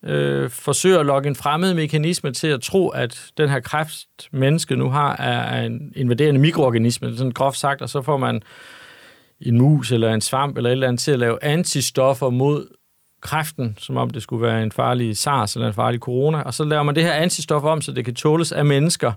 øh, 0.04 0.50
forsøger 0.50 1.00
at 1.00 1.06
lokke 1.06 1.28
en 1.28 1.36
fremmed 1.36 1.74
mekanisme 1.74 2.32
til 2.32 2.48
at 2.48 2.60
tro, 2.60 2.88
at 2.88 3.30
den 3.36 3.48
her 3.48 3.60
kræft, 3.60 4.08
menneske 4.30 4.76
nu 4.76 4.90
har, 4.90 5.16
er 5.16 5.62
en 5.62 5.92
invaderende 5.96 6.40
mikroorganisme, 6.40 7.16
sådan 7.16 7.32
groft 7.32 7.58
sagt, 7.58 7.82
og 7.82 7.88
så 7.88 8.02
får 8.02 8.16
man 8.16 8.42
en 9.40 9.58
mus 9.58 9.92
eller 9.92 10.14
en 10.14 10.20
svamp 10.20 10.56
eller 10.56 10.70
et 10.70 10.72
eller 10.72 10.88
andet 10.88 11.00
til 11.00 11.12
at 11.12 11.18
lave 11.18 11.44
antistoffer 11.44 12.30
mod 12.30 12.66
kræften, 13.20 13.76
som 13.78 13.96
om 13.96 14.10
det 14.10 14.22
skulle 14.22 14.42
være 14.42 14.62
en 14.62 14.72
farlig 14.72 15.16
SARS 15.16 15.54
eller 15.54 15.68
en 15.68 15.74
farlig 15.74 16.00
corona, 16.00 16.42
og 16.42 16.54
så 16.54 16.64
laver 16.64 16.82
man 16.82 16.94
det 16.94 17.02
her 17.02 17.12
antistof 17.12 17.64
om, 17.64 17.80
så 17.80 17.92
det 17.92 18.04
kan 18.04 18.14
tåles 18.14 18.52
af 18.52 18.64
mennesker, 18.64 19.12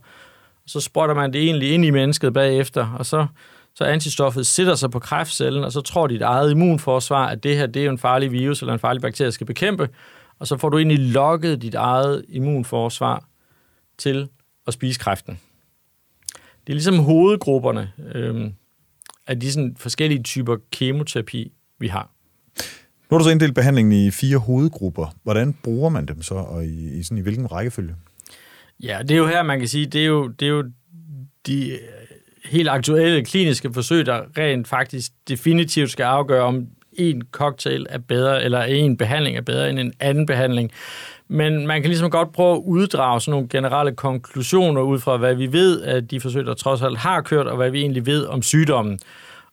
så 0.70 0.80
spotter 0.80 1.16
man 1.16 1.34
det 1.34 1.44
egentlig 1.44 1.74
ind 1.74 1.86
i 1.86 1.90
mennesket 1.90 2.34
bagefter, 2.34 2.88
og 3.00 3.06
så, 3.06 3.28
så 3.76 3.84
antistoffet 3.84 4.48
sætter 4.48 4.76
sig 4.76 4.92
på 4.92 5.00
kræftcellen, 5.00 5.64
og 5.64 5.72
så 5.72 5.82
tror 5.82 6.08
dit 6.08 6.22
eget 6.22 6.52
immunforsvar, 6.52 7.28
at 7.28 7.44
det 7.44 7.58
her 7.58 7.66
det 7.66 7.86
er 7.86 7.90
en 7.90 7.98
farlig 7.98 8.32
virus 8.32 8.62
eller 8.62 8.74
en 8.74 8.80
farlig 8.80 9.02
bakterie, 9.02 9.32
skal 9.32 9.48
bekæmpe, 9.48 9.90
og 10.40 10.48
så 10.48 10.58
får 10.58 10.70
du 10.70 10.78
egentlig 10.78 11.00
lokket 11.00 11.62
dit 11.62 11.76
eget 11.76 12.26
immunforsvar 12.28 13.24
til 13.98 14.28
at 14.68 14.74
spise 14.74 15.00
kræften. 15.00 15.40
Det 16.68 16.74
er 16.74 16.74
ligesom 16.74 17.00
hovedgrupperne 17.00 17.92
øh, 18.14 18.52
af 19.28 19.40
de 19.40 19.52
sådan 19.52 19.76
forskellige 19.78 20.24
typer 20.24 20.58
kemoterapi, 20.72 21.52
vi 21.80 21.88
har. 21.88 22.12
Nu 23.10 23.16
har 23.16 23.18
du 23.18 23.24
så 23.24 23.30
inddelt 23.30 23.56
behandlingen 23.56 23.92
i 23.92 24.12
fire 24.12 24.38
hovedgrupper. 24.38 25.16
Hvordan 25.24 25.54
bruger 25.64 25.90
man 25.90 26.06
dem 26.06 26.22
så, 26.22 26.36
og 26.36 26.66
i, 26.66 27.00
i, 27.00 27.04
sådan, 27.04 27.18
i 27.18 27.22
hvilken 27.22 27.52
rækkefølge? 27.52 27.96
Ja, 28.84 29.00
det 29.02 29.12
er 29.12 29.18
jo 29.18 29.28
her, 29.28 29.44
man 29.44 29.60
kan 29.60 29.68
sige, 29.68 29.86
det 29.86 30.02
er 30.02 30.06
jo, 30.06 30.28
det 30.28 30.46
er 30.46 30.50
jo 30.50 30.64
de 31.48 31.72
øh, 31.72 31.78
helt 32.46 32.70
aktuelle 32.70 33.26
kliniske 33.26 33.74
forsøg, 33.74 34.06
der 34.06 34.22
rent 34.38 34.68
faktisk 34.68 35.12
definitivt 35.28 35.92
skal 35.92 36.04
afgøre, 36.04 36.44
om 36.44 36.68
en 36.94 37.22
cocktail 37.32 37.86
er 37.90 37.98
bedre, 37.98 38.44
eller 38.44 38.64
en 38.64 38.98
behandling 38.98 39.38
er 39.38 39.42
bedre 39.42 39.70
end 39.70 39.80
en 39.80 39.94
anden 40.00 40.26
behandling. 40.26 40.72
Men 41.28 41.68
man 41.68 41.82
kan 41.82 41.90
ligesom 41.90 42.10
godt 42.10 42.32
prøve 42.32 42.56
at 42.56 42.62
uddrage 42.66 43.22
sådan 43.22 43.32
nogle 43.32 43.48
generelle 43.50 43.96
konklusioner 43.96 44.82
ud 44.82 45.00
fra, 45.00 45.18
hvad 45.18 45.36
vi 45.36 45.54
ved 45.54 45.82
at 45.82 46.12
de 46.12 46.20
forsøg, 46.20 46.46
der 46.46 46.54
trods 46.54 46.82
alt 46.82 46.98
har 46.98 47.22
kørt, 47.22 47.48
og 47.48 47.58
hvad 47.58 47.70
vi 47.70 47.80
egentlig 47.82 48.06
ved 48.06 48.26
om 48.26 48.42
sygdommen. 48.42 49.00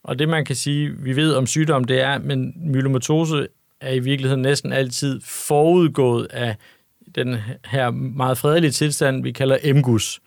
Og 0.03 0.19
det, 0.19 0.29
man 0.29 0.45
kan 0.45 0.57
sige, 0.57 0.91
vi 0.99 1.17
ved 1.17 1.35
om 1.35 1.47
sygdommen, 1.47 1.89
det 1.89 2.01
er, 2.01 2.19
men 2.19 2.53
myelomatose 2.57 3.47
er 3.81 3.93
i 3.93 3.99
virkeligheden 3.99 4.43
næsten 4.43 4.73
altid 4.73 5.21
forudgået 5.25 6.27
af 6.31 6.57
den 7.17 7.37
her 7.65 7.91
meget 7.91 8.39
fredelige 8.39 8.71
tilstand, 8.71 9.23
vi 9.23 9.33
kalder 9.33 9.75
MGUS. 9.75 10.21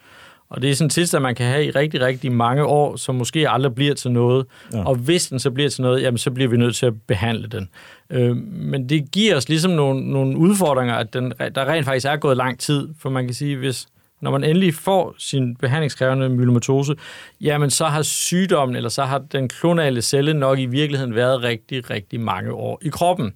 Og 0.49 0.61
det 0.61 0.69
er 0.69 0.75
sådan 0.75 0.85
en 0.85 0.89
tilstand, 0.89 1.21
man 1.21 1.35
kan 1.35 1.45
have 1.45 1.65
i 1.65 1.71
rigtig, 1.71 2.01
rigtig 2.01 2.31
mange 2.31 2.65
år, 2.65 2.95
som 2.95 3.15
måske 3.15 3.49
aldrig 3.49 3.75
bliver 3.75 3.93
til 3.93 4.11
noget. 4.11 4.45
Ja. 4.73 4.83
Og 4.83 4.95
hvis 4.95 5.27
den 5.27 5.39
så 5.39 5.51
bliver 5.51 5.69
til 5.69 5.81
noget, 5.81 6.01
jamen, 6.01 6.17
så 6.17 6.31
bliver 6.31 6.49
vi 6.49 6.57
nødt 6.57 6.75
til 6.75 6.85
at 6.85 6.93
behandle 7.07 7.47
den. 7.47 7.69
Øh, 8.09 8.35
men 8.45 8.89
det 8.89 9.11
giver 9.11 9.35
os 9.35 9.49
ligesom 9.49 9.71
nogle, 9.71 10.11
nogle 10.11 10.37
udfordringer, 10.37 10.95
at 10.95 11.13
den, 11.13 11.33
der 11.55 11.65
rent 11.65 11.85
faktisk 11.85 12.05
er 12.05 12.15
gået 12.15 12.37
lang 12.37 12.59
tid. 12.59 12.89
For 12.99 13.09
man 13.09 13.25
kan 13.25 13.33
sige, 13.33 13.57
hvis 13.57 13.87
når 14.21 14.31
man 14.31 14.43
endelig 14.43 14.73
får 14.73 15.15
sin 15.17 15.55
behandlingskrævende 15.55 16.29
myelomatose, 16.29 16.95
jamen 17.41 17.69
så 17.69 17.85
har 17.85 18.01
sygdommen, 18.01 18.75
eller 18.75 18.89
så 18.89 19.03
har 19.03 19.17
den 19.17 19.47
klonale 19.47 20.01
celle 20.01 20.33
nok 20.33 20.59
i 20.59 20.65
virkeligheden 20.65 21.15
været 21.15 21.43
rigtig, 21.43 21.89
rigtig 21.89 22.19
mange 22.19 22.53
år 22.53 22.79
i 22.81 22.89
kroppen. 22.89 23.33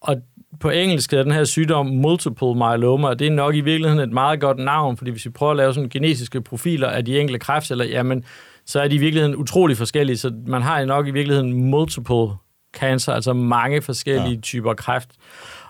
Og 0.00 0.16
på 0.60 0.70
engelsk 0.70 1.10
hedder 1.10 1.24
den 1.24 1.32
her 1.32 1.44
sygdom 1.44 1.86
multiple 1.86 2.54
myeloma, 2.54 3.08
og 3.08 3.18
det 3.18 3.26
er 3.26 3.30
nok 3.30 3.54
i 3.54 3.60
virkeligheden 3.60 4.08
et 4.08 4.12
meget 4.12 4.40
godt 4.40 4.58
navn, 4.58 4.96
fordi 4.96 5.10
hvis 5.10 5.24
vi 5.24 5.30
prøver 5.30 5.50
at 5.50 5.56
lave 5.56 5.74
sådan 5.74 5.88
genetiske 5.88 6.40
profiler 6.40 6.88
af 6.88 7.04
de 7.04 7.20
enkelte 7.20 7.38
kræftceller, 7.38 7.84
jamen, 7.84 8.24
så 8.66 8.80
er 8.80 8.88
de 8.88 8.94
i 8.94 8.98
virkeligheden 8.98 9.36
utrolig 9.36 9.76
forskellige, 9.76 10.16
så 10.16 10.32
man 10.46 10.62
har 10.62 10.84
nok 10.84 11.06
i 11.06 11.10
virkeligheden 11.10 11.52
multiple 11.52 12.28
cancer, 12.76 13.12
altså 13.12 13.32
mange 13.32 13.82
forskellige 13.82 14.34
ja. 14.34 14.40
typer 14.40 14.74
kræft. 14.74 15.10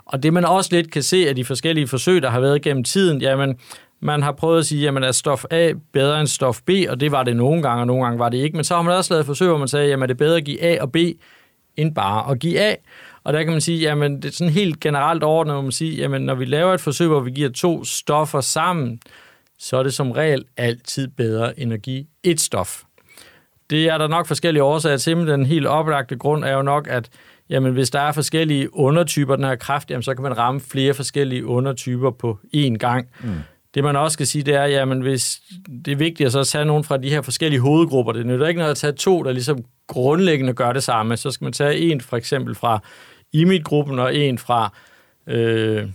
Og 0.06 0.22
det 0.22 0.32
man 0.32 0.44
også 0.44 0.70
lidt 0.72 0.92
kan 0.92 1.02
se 1.02 1.28
af 1.28 1.36
de 1.36 1.44
forskellige 1.44 1.86
forsøg, 1.86 2.22
der 2.22 2.30
har 2.30 2.40
været 2.40 2.62
gennem 2.62 2.84
tiden, 2.84 3.20
jamen, 3.20 3.58
man 4.00 4.22
har 4.22 4.32
prøvet 4.32 4.58
at 4.58 4.66
sige, 4.66 4.82
jamen 4.82 5.02
er 5.02 5.12
stof 5.12 5.44
A 5.50 5.72
bedre 5.92 6.20
end 6.20 6.28
stof 6.28 6.60
B, 6.66 6.70
og 6.88 7.00
det 7.00 7.12
var 7.12 7.22
det 7.22 7.36
nogle 7.36 7.62
gange, 7.62 7.82
og 7.82 7.86
nogle 7.86 8.04
gange 8.04 8.18
var 8.18 8.28
det 8.28 8.38
ikke. 8.38 8.56
Men 8.56 8.64
så 8.64 8.74
har 8.74 8.82
man 8.82 8.94
også 8.94 9.14
lavet 9.14 9.26
forsøg, 9.26 9.48
hvor 9.48 9.58
man 9.58 9.68
sagde, 9.68 9.88
jamen 9.88 10.02
er 10.02 10.06
det 10.06 10.16
bedre 10.16 10.36
at 10.36 10.44
give 10.44 10.62
A 10.62 10.82
og 10.82 10.92
B, 10.92 10.96
end 11.76 11.94
bare 11.94 12.30
at 12.30 12.38
give 12.38 12.60
A. 12.60 12.74
Og 13.26 13.32
der 13.32 13.42
kan 13.42 13.52
man 13.52 13.60
sige, 13.60 13.78
jamen 13.78 14.22
det 14.22 14.24
er 14.28 14.32
sådan 14.32 14.52
helt 14.52 14.80
generelt 14.80 15.22
ordnet, 15.24 15.54
hvor 15.54 15.62
man 15.62 15.72
siger, 15.72 16.02
jamen 16.02 16.22
når 16.22 16.34
vi 16.34 16.44
laver 16.44 16.74
et 16.74 16.80
forsøg, 16.80 17.08
hvor 17.08 17.20
vi 17.20 17.30
giver 17.30 17.48
to 17.48 17.84
stoffer 17.84 18.40
sammen, 18.40 19.00
så 19.58 19.76
er 19.76 19.82
det 19.82 19.94
som 19.94 20.10
regel 20.10 20.44
altid 20.56 21.08
bedre 21.08 21.60
end 21.60 21.72
at 21.72 21.82
give 21.82 22.04
et 22.22 22.40
stof. 22.40 22.82
Det 23.70 23.88
er 23.88 23.98
der 23.98 24.08
nok 24.08 24.26
forskellige 24.26 24.62
årsager 24.62 24.96
til, 24.96 25.16
men 25.16 25.26
den 25.26 25.46
helt 25.46 25.66
oplagte 25.66 26.16
grund 26.16 26.44
er 26.44 26.52
jo 26.52 26.62
nok, 26.62 26.88
at 26.90 27.08
jamen, 27.50 27.72
hvis 27.72 27.90
der 27.90 28.00
er 28.00 28.12
forskellige 28.12 28.76
undertyper 28.76 29.32
af 29.32 29.38
den 29.38 29.46
her 29.46 29.56
kræft, 29.56 29.90
jamen, 29.90 30.02
så 30.02 30.14
kan 30.14 30.22
man 30.22 30.38
ramme 30.38 30.60
flere 30.60 30.94
forskellige 30.94 31.46
undertyper 31.46 32.10
på 32.10 32.38
én 32.56 32.76
gang. 32.76 33.08
Mm. 33.20 33.30
Det 33.74 33.84
man 33.84 33.96
også 33.96 34.14
skal 34.14 34.26
sige, 34.26 34.42
det 34.42 34.54
er, 34.54 34.64
jamen, 34.64 35.00
hvis 35.00 35.40
det 35.84 35.92
er 35.92 35.96
vigtigt 35.96 36.26
at 36.26 36.32
så 36.32 36.44
tage 36.44 36.64
nogle 36.64 36.84
fra 36.84 36.96
de 36.96 37.10
her 37.10 37.22
forskellige 37.22 37.60
hovedgrupper. 37.60 38.12
Det 38.12 38.26
nytter 38.26 38.46
ikke 38.46 38.58
noget 38.58 38.70
at 38.70 38.76
tage 38.76 38.92
to, 38.92 39.22
der 39.22 39.32
ligesom 39.32 39.58
grundlæggende 39.86 40.52
gør 40.52 40.72
det 40.72 40.82
samme. 40.82 41.16
Så 41.16 41.30
skal 41.30 41.44
man 41.44 41.52
tage 41.52 41.78
en 41.78 42.00
for 42.00 42.16
eksempel 42.16 42.54
fra 42.54 42.82
IMID-gruppen 43.32 43.98
og 43.98 44.16
en 44.16 44.38
fra 44.38 44.72
øh, 45.26 45.88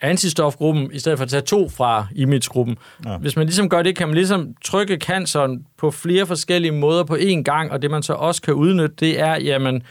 antistofgruppen, 0.00 0.90
i 0.92 0.98
stedet 0.98 1.18
for 1.18 1.24
at 1.24 1.30
tage 1.30 1.42
to 1.42 1.68
fra 1.68 2.06
IMID-gruppen. 2.14 2.78
Ja. 3.06 3.16
Hvis 3.16 3.36
man 3.36 3.46
ligesom 3.46 3.68
gør 3.68 3.82
det, 3.82 3.96
kan 3.96 4.08
man 4.08 4.14
ligesom 4.14 4.54
trykke 4.64 4.96
canceren 4.96 5.66
på 5.78 5.90
flere 5.90 6.26
forskellige 6.26 6.72
måder 6.72 7.04
på 7.04 7.16
én 7.16 7.42
gang, 7.42 7.72
og 7.72 7.82
det 7.82 7.90
man 7.90 8.02
så 8.02 8.12
også 8.12 8.42
kan 8.42 8.54
udnytte, 8.54 8.94
det 9.00 9.20
er, 9.20 9.40
jamen, 9.40 9.82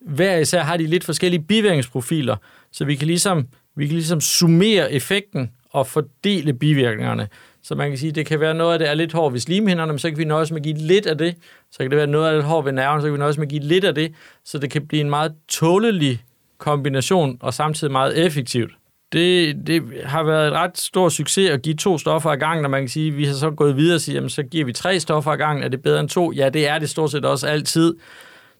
hver 0.00 0.36
især 0.36 0.62
har 0.62 0.76
de 0.76 0.86
lidt 0.86 1.04
forskellige 1.04 1.42
bivirkningsprofiler, 1.42 2.36
så 2.72 2.84
vi 2.84 2.94
kan 2.94 3.06
ligesom, 3.06 3.46
vi 3.76 3.86
kan 3.86 3.94
ligesom 3.94 4.20
summere 4.20 4.92
effekten 4.92 5.50
og 5.70 5.86
fordele 5.86 6.52
bivirkningerne. 6.52 7.28
Så 7.62 7.74
man 7.74 7.88
kan 7.88 7.98
sige, 7.98 8.08
at 8.08 8.14
det 8.14 8.26
kan 8.26 8.40
være 8.40 8.54
noget 8.54 8.72
af 8.72 8.78
det 8.78 8.88
er 8.88 8.94
lidt 8.94 9.12
hårdt 9.12 9.32
ved 9.32 9.40
slimhinderne, 9.40 9.92
men 9.92 9.98
så 9.98 10.08
kan 10.08 10.18
vi 10.18 10.24
nøjes 10.24 10.50
med 10.50 10.60
at 10.60 10.64
give 10.64 10.76
lidt 10.76 11.06
af 11.06 11.18
det. 11.18 11.36
Så 11.70 11.78
kan 11.78 11.90
det 11.90 11.96
være 11.96 12.06
noget 12.06 12.28
af 12.28 12.34
det 12.34 12.44
hårdt 12.44 12.66
ved 12.66 12.72
nerven, 12.72 13.00
så 13.00 13.06
kan 13.06 13.12
vi 13.12 13.18
nøjes 13.18 13.38
med 13.38 13.46
at 13.46 13.50
give 13.50 13.62
lidt 13.62 13.84
af 13.84 13.94
det. 13.94 14.12
Så 14.44 14.58
det 14.58 14.70
kan 14.70 14.86
blive 14.86 15.00
en 15.00 15.10
meget 15.10 15.32
tålelig 15.48 16.22
kombination, 16.58 17.38
og 17.40 17.54
samtidig 17.54 17.92
meget 17.92 18.26
effektivt. 18.26 18.72
Det, 19.12 19.56
det 19.66 19.82
har 20.04 20.22
været 20.22 20.48
et 20.48 20.52
ret 20.52 20.78
stor 20.78 21.08
succes 21.08 21.50
at 21.50 21.62
give 21.62 21.74
to 21.74 21.98
stoffer 21.98 22.30
ad 22.30 22.36
gangen, 22.36 22.64
og 22.64 22.70
man 22.70 22.82
kan 22.82 22.88
sige, 22.88 23.08
at 23.08 23.16
vi 23.16 23.24
har 23.24 23.34
så 23.34 23.50
gået 23.50 23.76
videre 23.76 23.94
og 23.94 24.00
sige, 24.00 24.14
jamen, 24.14 24.30
så 24.30 24.42
giver 24.42 24.64
vi 24.64 24.72
tre 24.72 25.00
stoffer 25.00 25.30
ad 25.30 25.36
gangen. 25.36 25.64
Er 25.64 25.68
det 25.68 25.82
bedre 25.82 26.00
end 26.00 26.08
to? 26.08 26.32
Ja, 26.32 26.48
det 26.48 26.68
er 26.68 26.78
det 26.78 26.90
stort 26.90 27.10
set 27.10 27.24
også 27.24 27.46
altid 27.46 27.94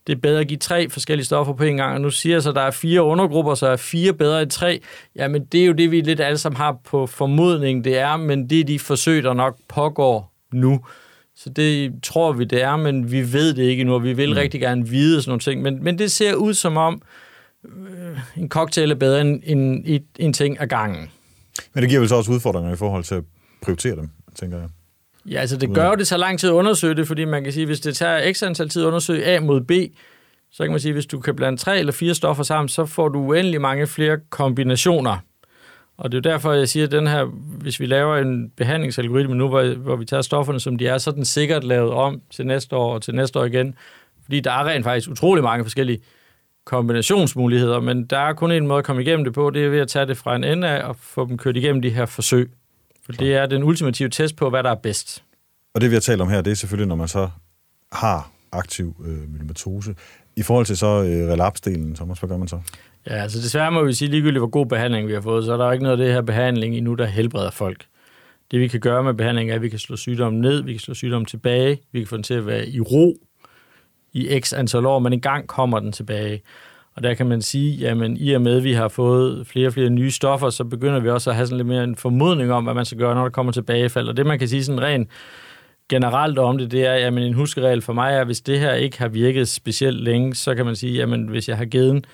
det 0.06 0.12
er 0.12 0.20
bedre 0.20 0.40
at 0.40 0.48
give 0.48 0.58
tre 0.58 0.88
forskellige 0.90 1.24
stoffer 1.24 1.54
på 1.54 1.64
en 1.64 1.76
gang, 1.76 1.94
og 1.94 2.00
nu 2.00 2.10
siger 2.10 2.34
jeg 2.34 2.42
så, 2.42 2.48
at 2.48 2.54
der 2.54 2.62
er 2.62 2.70
fire 2.70 3.02
undergrupper, 3.02 3.54
så 3.54 3.66
er 3.66 3.76
fire 3.76 4.12
bedre 4.12 4.42
end 4.42 4.50
tre. 4.50 4.80
Jamen, 5.16 5.44
det 5.44 5.62
er 5.62 5.66
jo 5.66 5.72
det, 5.72 5.90
vi 5.90 6.00
lidt 6.00 6.20
alle 6.20 6.38
sammen 6.38 6.56
har 6.56 6.76
på 6.84 7.06
formodning, 7.06 7.84
det 7.84 7.98
er, 7.98 8.16
men 8.16 8.50
det 8.50 8.60
er 8.60 8.64
de 8.64 8.78
forsøg, 8.78 9.22
der 9.22 9.34
nok 9.34 9.58
pågår 9.68 10.32
nu. 10.52 10.80
Så 11.36 11.50
det 11.50 11.92
tror 12.02 12.32
vi, 12.32 12.44
det 12.44 12.62
er, 12.62 12.76
men 12.76 13.12
vi 13.12 13.32
ved 13.32 13.54
det 13.54 13.62
ikke 13.62 13.84
nu, 13.84 13.94
og 13.94 14.04
vi 14.04 14.12
vil 14.12 14.30
mm. 14.30 14.36
rigtig 14.36 14.60
gerne 14.60 14.88
vide 14.88 15.22
sådan 15.22 15.30
nogle 15.30 15.40
ting. 15.40 15.62
Men, 15.62 15.84
men 15.84 15.98
det 15.98 16.12
ser 16.12 16.34
ud 16.34 16.54
som 16.54 16.76
om, 16.76 17.02
øh, 17.64 18.18
en 18.36 18.48
cocktail 18.48 18.90
er 18.90 18.94
bedre 18.94 19.20
end 19.20 19.42
en, 19.44 19.84
en, 19.86 20.02
en 20.18 20.32
ting 20.32 20.60
ad 20.60 20.66
gangen. 20.66 21.10
Men 21.74 21.82
det 21.82 21.88
giver 21.88 22.00
vel 22.00 22.08
så 22.08 22.16
også 22.16 22.32
udfordringer 22.32 22.72
i 22.72 22.76
forhold 22.76 23.04
til 23.04 23.14
at 23.14 23.24
prioritere 23.62 23.96
dem, 23.96 24.10
tænker 24.34 24.58
jeg. 24.58 24.68
Ja, 25.30 25.40
altså 25.40 25.56
det 25.56 25.74
gør 25.74 25.88
jo 25.88 25.94
det 25.94 26.06
så 26.06 26.16
lang 26.16 26.38
tid 26.38 26.48
at 26.48 26.52
undersøge 26.52 26.94
det, 26.94 27.06
fordi 27.06 27.24
man 27.24 27.44
kan 27.44 27.52
sige, 27.52 27.66
hvis 27.66 27.80
det 27.80 27.96
tager 27.96 28.32
x 28.32 28.42
antal 28.42 28.68
tid 28.68 28.82
at 28.82 28.86
undersøge 28.86 29.24
A 29.24 29.40
mod 29.40 29.60
B, 29.60 29.72
så 30.50 30.62
kan 30.62 30.70
man 30.70 30.80
sige, 30.80 30.92
hvis 30.92 31.06
du 31.06 31.20
kan 31.20 31.36
blande 31.36 31.58
tre 31.58 31.78
eller 31.78 31.92
fire 31.92 32.14
stoffer 32.14 32.44
sammen, 32.44 32.68
så 32.68 32.86
får 32.86 33.08
du 33.08 33.18
uendelig 33.18 33.60
mange 33.60 33.86
flere 33.86 34.18
kombinationer. 34.30 35.16
Og 35.96 36.12
det 36.12 36.18
er 36.26 36.30
jo 36.30 36.34
derfor, 36.34 36.52
jeg 36.52 36.68
siger, 36.68 36.86
at 36.86 36.92
den 36.92 37.06
her, 37.06 37.24
hvis 37.60 37.80
vi 37.80 37.86
laver 37.86 38.16
en 38.16 38.50
behandlingsalgoritme 38.56 39.34
nu, 39.34 39.48
hvor, 39.48 39.74
hvor 39.74 39.96
vi 39.96 40.04
tager 40.04 40.22
stofferne, 40.22 40.60
som 40.60 40.76
de 40.78 40.86
er, 40.86 40.98
så 40.98 41.10
er 41.10 41.14
den 41.14 41.24
sikkert 41.24 41.64
lavet 41.64 41.90
om 41.90 42.20
til 42.30 42.46
næste 42.46 42.76
år 42.76 42.94
og 42.94 43.02
til 43.02 43.14
næste 43.14 43.38
år 43.38 43.44
igen. 43.44 43.74
Fordi 44.24 44.40
der 44.40 44.50
er 44.50 44.64
rent 44.64 44.84
faktisk 44.84 45.10
utrolig 45.10 45.44
mange 45.44 45.64
forskellige 45.64 45.98
kombinationsmuligheder, 46.64 47.80
men 47.80 48.04
der 48.04 48.18
er 48.18 48.32
kun 48.32 48.52
en 48.52 48.66
måde 48.66 48.78
at 48.78 48.84
komme 48.84 49.02
igennem 49.02 49.24
det 49.24 49.34
på, 49.34 49.50
det 49.50 49.64
er 49.64 49.68
ved 49.68 49.80
at 49.80 49.88
tage 49.88 50.06
det 50.06 50.16
fra 50.16 50.36
en 50.36 50.44
ende 50.44 50.68
af 50.68 50.84
og 50.84 50.96
få 50.96 51.26
dem 51.26 51.38
kørt 51.38 51.56
igennem 51.56 51.82
de 51.82 51.90
her 51.90 52.06
forsøg. 52.06 52.50
For 53.04 53.12
det 53.12 53.34
er 53.34 53.46
den 53.46 53.62
ultimative 53.62 54.08
test 54.08 54.36
på, 54.36 54.50
hvad 54.50 54.62
der 54.62 54.70
er 54.70 54.74
bedst. 54.74 55.24
Og 55.74 55.80
det, 55.80 55.90
vi 55.90 55.94
har 55.94 56.00
talt 56.00 56.20
om 56.20 56.28
her, 56.28 56.40
det 56.40 56.50
er 56.50 56.54
selvfølgelig, 56.54 56.88
når 56.88 56.96
man 56.96 57.08
så 57.08 57.30
har 57.92 58.30
aktiv 58.52 58.96
øh, 59.06 59.32
myelomatose. 59.32 59.94
I 60.36 60.42
forhold 60.42 60.66
til 60.66 60.76
så 60.76 60.86
øh, 60.86 61.32
relapsdelen, 61.32 61.96
så 61.96 62.04
hvad 62.04 62.28
gør 62.28 62.36
man 62.36 62.48
så? 62.48 62.60
Ja, 63.06 63.14
altså 63.14 63.38
desværre 63.38 63.72
må 63.72 63.84
vi 63.84 63.92
sige, 63.92 64.10
ligegyldigt 64.10 64.40
hvor 64.40 64.48
god 64.48 64.66
behandling 64.66 65.08
vi 65.08 65.12
har 65.12 65.20
fået, 65.20 65.44
så 65.44 65.52
er 65.52 65.56
der 65.56 65.72
ikke 65.72 65.82
noget 65.82 66.00
af 66.00 66.04
det 66.04 66.14
her 66.14 66.22
behandling 66.22 66.74
endnu, 66.74 66.94
der 66.94 67.06
helbreder 67.06 67.50
folk. 67.50 67.84
Det 68.50 68.60
vi 68.60 68.68
kan 68.68 68.80
gøre 68.80 69.02
med 69.02 69.14
behandling 69.14 69.50
er, 69.50 69.54
at 69.54 69.62
vi 69.62 69.68
kan 69.68 69.78
slå 69.78 69.96
sygdommen 69.96 70.40
ned, 70.42 70.62
vi 70.62 70.72
kan 70.72 70.80
slå 70.80 70.94
sygdommen 70.94 71.26
tilbage, 71.26 71.80
vi 71.92 71.98
kan 71.98 72.08
få 72.08 72.16
den 72.16 72.22
til 72.22 72.34
at 72.34 72.46
være 72.46 72.68
i 72.68 72.80
ro 72.80 73.16
i 74.12 74.40
x 74.40 74.52
antal 74.52 74.86
år, 74.86 74.98
men 74.98 75.12
en 75.12 75.20
gang 75.20 75.46
kommer 75.46 75.80
den 75.80 75.92
tilbage. 75.92 76.42
Og 76.96 77.02
der 77.02 77.14
kan 77.14 77.26
man 77.26 77.42
sige, 77.42 77.76
jamen 77.76 78.16
i 78.16 78.32
og 78.32 78.42
med, 78.42 78.56
at 78.56 78.64
vi 78.64 78.72
har 78.72 78.88
fået 78.88 79.46
flere 79.46 79.66
og 79.66 79.72
flere 79.72 79.90
nye 79.90 80.10
stoffer, 80.10 80.50
så 80.50 80.64
begynder 80.64 81.00
vi 81.00 81.08
også 81.08 81.30
at 81.30 81.36
have 81.36 81.46
sådan 81.46 81.56
lidt 81.56 81.68
mere 81.68 81.84
en 81.84 81.96
formodning 81.96 82.52
om, 82.52 82.64
hvad 82.64 82.74
man 82.74 82.84
skal 82.84 82.98
gøre, 82.98 83.14
når 83.14 83.22
der 83.22 83.30
kommer 83.30 83.52
tilbagefald. 83.52 84.08
Og 84.08 84.16
det, 84.16 84.26
man 84.26 84.38
kan 84.38 84.48
sige 84.48 84.64
sådan 84.64 84.82
rent 84.82 85.08
generelt 85.88 86.38
om 86.38 86.58
det, 86.58 86.70
det 86.70 86.86
er, 86.86 86.92
at 86.92 87.12
en 87.12 87.34
huskeregel 87.34 87.82
for 87.82 87.92
mig 87.92 88.14
er, 88.14 88.20
at 88.20 88.26
hvis 88.26 88.40
det 88.40 88.60
her 88.60 88.72
ikke 88.72 88.98
har 88.98 89.08
virket 89.08 89.48
specielt 89.48 90.00
længe, 90.00 90.34
så 90.34 90.54
kan 90.54 90.66
man 90.66 90.76
sige, 90.76 91.02
at 91.02 91.08
hvis 91.08 91.48
jeg 91.48 91.56
har 91.56 91.64
givet 91.64 92.04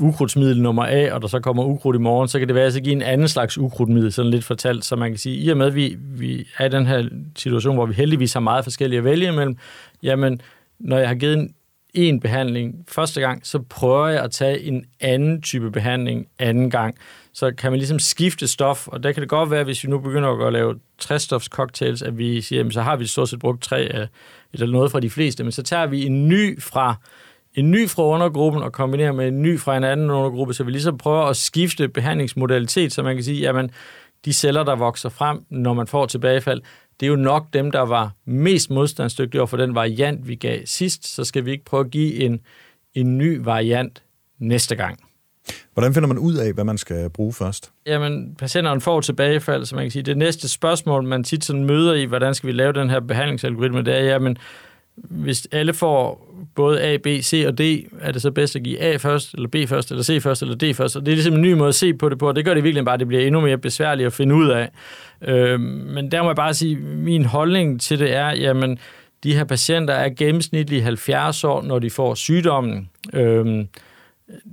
ukrudtsmiddel 0.00 0.62
nummer 0.62 0.86
A, 0.86 1.12
og 1.12 1.22
der 1.22 1.28
så 1.28 1.40
kommer 1.40 1.64
ukrudt 1.64 1.96
i 1.96 1.98
morgen, 1.98 2.28
så 2.28 2.38
kan 2.38 2.48
det 2.48 2.54
være, 2.54 2.66
at 2.66 2.74
jeg 2.74 2.82
give 2.82 2.92
en 2.92 3.02
anden 3.02 3.28
slags 3.28 3.58
ukrudtmiddel, 3.58 4.12
sådan 4.12 4.30
lidt 4.30 4.44
fortalt. 4.44 4.84
Så 4.84 4.96
man 4.96 5.10
kan 5.10 5.18
sige, 5.18 5.36
i 5.36 5.48
og 5.48 5.56
med, 5.56 5.66
at 5.66 5.74
vi, 5.74 5.96
vi 6.00 6.46
er 6.58 6.66
i 6.66 6.68
den 6.68 6.86
her 6.86 7.08
situation, 7.36 7.74
hvor 7.74 7.86
vi 7.86 7.94
heldigvis 7.94 8.32
har 8.32 8.40
meget 8.40 8.64
forskellige 8.64 8.98
at 8.98 9.04
vælge 9.04 9.28
imellem, 9.28 9.56
jamen, 10.02 10.40
når 10.78 10.98
jeg 10.98 11.08
har 11.08 11.14
givet 11.14 11.38
en 11.38 11.54
en 11.96 12.20
behandling 12.20 12.84
første 12.88 13.20
gang, 13.20 13.46
så 13.46 13.58
prøver 13.58 14.08
jeg 14.08 14.22
at 14.22 14.30
tage 14.30 14.60
en 14.60 14.84
anden 15.00 15.42
type 15.42 15.70
behandling 15.70 16.26
anden 16.38 16.70
gang. 16.70 16.94
Så 17.32 17.52
kan 17.58 17.72
man 17.72 17.78
ligesom 17.78 17.98
skifte 17.98 18.48
stof, 18.48 18.88
og 18.88 19.02
der 19.02 19.12
kan 19.12 19.20
det 19.20 19.28
godt 19.28 19.50
være, 19.50 19.64
hvis 19.64 19.84
vi 19.84 19.88
nu 19.88 19.98
begynder 19.98 20.46
at 20.46 20.52
lave 20.52 20.74
træstofscocktails, 20.98 22.02
at 22.02 22.18
vi 22.18 22.40
siger, 22.40 22.60
jamen, 22.60 22.72
så 22.72 22.82
har 22.82 22.96
vi 22.96 23.06
stort 23.06 23.28
set 23.28 23.38
brugt 23.38 23.62
tre 23.62 24.00
øh, 24.00 24.06
eller 24.52 24.66
noget 24.66 24.90
fra 24.92 25.00
de 25.00 25.10
fleste, 25.10 25.42
men 25.42 25.52
så 25.52 25.62
tager 25.62 25.86
vi 25.86 26.06
en 26.06 26.28
ny 26.28 26.62
fra 26.62 26.94
en 27.54 27.70
ny 27.70 27.88
fra 27.88 28.02
undergruppen 28.02 28.62
og 28.62 28.72
kombinerer 28.72 29.12
med 29.12 29.28
en 29.28 29.42
ny 29.42 29.60
fra 29.60 29.76
en 29.76 29.84
anden 29.84 30.10
undergruppe, 30.10 30.54
så 30.54 30.64
vi 30.64 30.70
ligesom 30.70 30.98
prøver 30.98 31.22
at 31.22 31.36
skifte 31.36 31.88
behandlingsmodalitet, 31.88 32.92
så 32.92 33.02
man 33.02 33.16
kan 33.16 33.24
sige, 33.24 33.40
jamen, 33.40 33.70
de 34.24 34.32
celler, 34.32 34.64
der 34.64 34.76
vokser 34.76 35.08
frem, 35.08 35.44
når 35.50 35.74
man 35.74 35.86
får 35.86 36.06
tilbagefald, 36.06 36.62
det 37.00 37.06
er 37.06 37.10
jo 37.10 37.16
nok 37.16 37.46
dem, 37.52 37.70
der 37.70 37.80
var 37.80 38.12
mest 38.24 38.70
modstandsdygtige 38.70 39.40
over 39.40 39.46
for 39.46 39.56
den 39.56 39.74
variant, 39.74 40.28
vi 40.28 40.34
gav 40.34 40.60
sidst, 40.64 41.14
så 41.14 41.24
skal 41.24 41.44
vi 41.44 41.50
ikke 41.50 41.64
prøve 41.64 41.84
at 41.84 41.90
give 41.90 42.14
en, 42.14 42.40
en 42.94 43.18
ny 43.18 43.40
variant 43.44 44.02
næste 44.38 44.76
gang. 44.76 45.00
Hvordan 45.72 45.94
finder 45.94 46.06
man 46.06 46.18
ud 46.18 46.34
af, 46.34 46.52
hvad 46.52 46.64
man 46.64 46.78
skal 46.78 47.10
bruge 47.10 47.32
først? 47.32 47.72
Jamen, 47.86 48.34
patienterne 48.38 48.80
får 48.80 49.00
tilbagefald, 49.00 49.64
så 49.64 49.74
man 49.74 49.84
kan 49.84 49.90
sige, 49.90 50.02
det 50.02 50.16
næste 50.16 50.48
spørgsmål, 50.48 51.04
man 51.04 51.24
tit 51.24 51.44
sådan 51.44 51.64
møder 51.64 51.94
i, 51.94 52.04
hvordan 52.04 52.34
skal 52.34 52.46
vi 52.46 52.52
lave 52.52 52.72
den 52.72 52.90
her 52.90 53.00
behandlingsalgoritme, 53.00 53.82
det 53.82 53.96
er, 53.96 54.00
jamen, 54.00 54.38
hvis 54.96 55.48
alle 55.52 55.74
får 55.74 56.25
både 56.56 56.82
A, 56.82 56.96
B, 56.96 57.06
C 57.06 57.44
og 57.46 57.58
D, 57.58 57.60
er 58.00 58.12
det 58.12 58.22
så 58.22 58.30
bedst 58.30 58.56
at 58.56 58.62
give 58.62 58.80
A 58.80 58.96
først, 58.96 59.34
eller 59.34 59.48
B 59.48 59.56
først, 59.68 59.90
eller 59.90 60.02
C 60.02 60.22
først, 60.22 60.42
eller 60.42 60.54
D 60.54 60.74
først. 60.74 60.96
Og 60.96 61.06
det 61.06 61.12
er 61.12 61.16
ligesom 61.16 61.34
en 61.34 61.42
ny 61.42 61.52
måde 61.52 61.68
at 61.68 61.74
se 61.74 61.94
på 61.94 62.08
det 62.08 62.18
på, 62.18 62.28
og 62.28 62.36
det 62.36 62.44
gør 62.44 62.54
det 62.54 62.64
virkelig 62.64 62.84
bare, 62.84 62.94
at 62.94 63.00
det 63.00 63.08
bliver 63.08 63.22
endnu 63.22 63.40
mere 63.40 63.58
besværligt 63.58 64.06
at 64.06 64.12
finde 64.12 64.34
ud 64.34 64.48
af. 64.48 64.70
Øh, 65.22 65.60
men 65.60 66.12
der 66.12 66.22
må 66.22 66.28
jeg 66.28 66.36
bare 66.36 66.54
sige, 66.54 66.76
min 66.76 67.24
holdning 67.24 67.80
til 67.80 67.98
det 67.98 68.14
er, 68.14 68.30
jamen, 68.30 68.78
de 69.24 69.34
her 69.34 69.44
patienter 69.44 69.94
er 69.94 70.08
gennemsnitligt 70.08 70.84
70 70.84 71.44
år, 71.44 71.62
når 71.62 71.78
de 71.78 71.90
får 71.90 72.14
sygdommen. 72.14 72.90
Øh, 73.14 73.64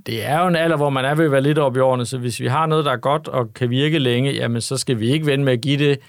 det 0.05 0.25
er 0.25 0.39
jo 0.41 0.47
en 0.47 0.55
alder, 0.55 0.77
hvor 0.77 0.89
man 0.89 1.05
er 1.05 1.15
ved 1.15 1.25
at 1.25 1.31
være 1.31 1.41
lidt 1.41 1.57
oppe 1.57 1.77
i 1.77 1.81
årene, 1.81 2.05
så 2.05 2.17
hvis 2.17 2.39
vi 2.39 2.47
har 2.47 2.65
noget, 2.65 2.85
der 2.85 2.91
er 2.91 2.97
godt 2.97 3.27
og 3.27 3.53
kan 3.53 3.69
virke 3.69 3.99
længe, 3.99 4.31
jamen 4.31 4.61
så 4.61 4.77
skal 4.77 4.99
vi 4.99 5.11
ikke 5.11 5.25
vende 5.25 5.45
med 5.45 5.53
at 5.53 5.61
give 5.61 5.77
det 5.77 5.99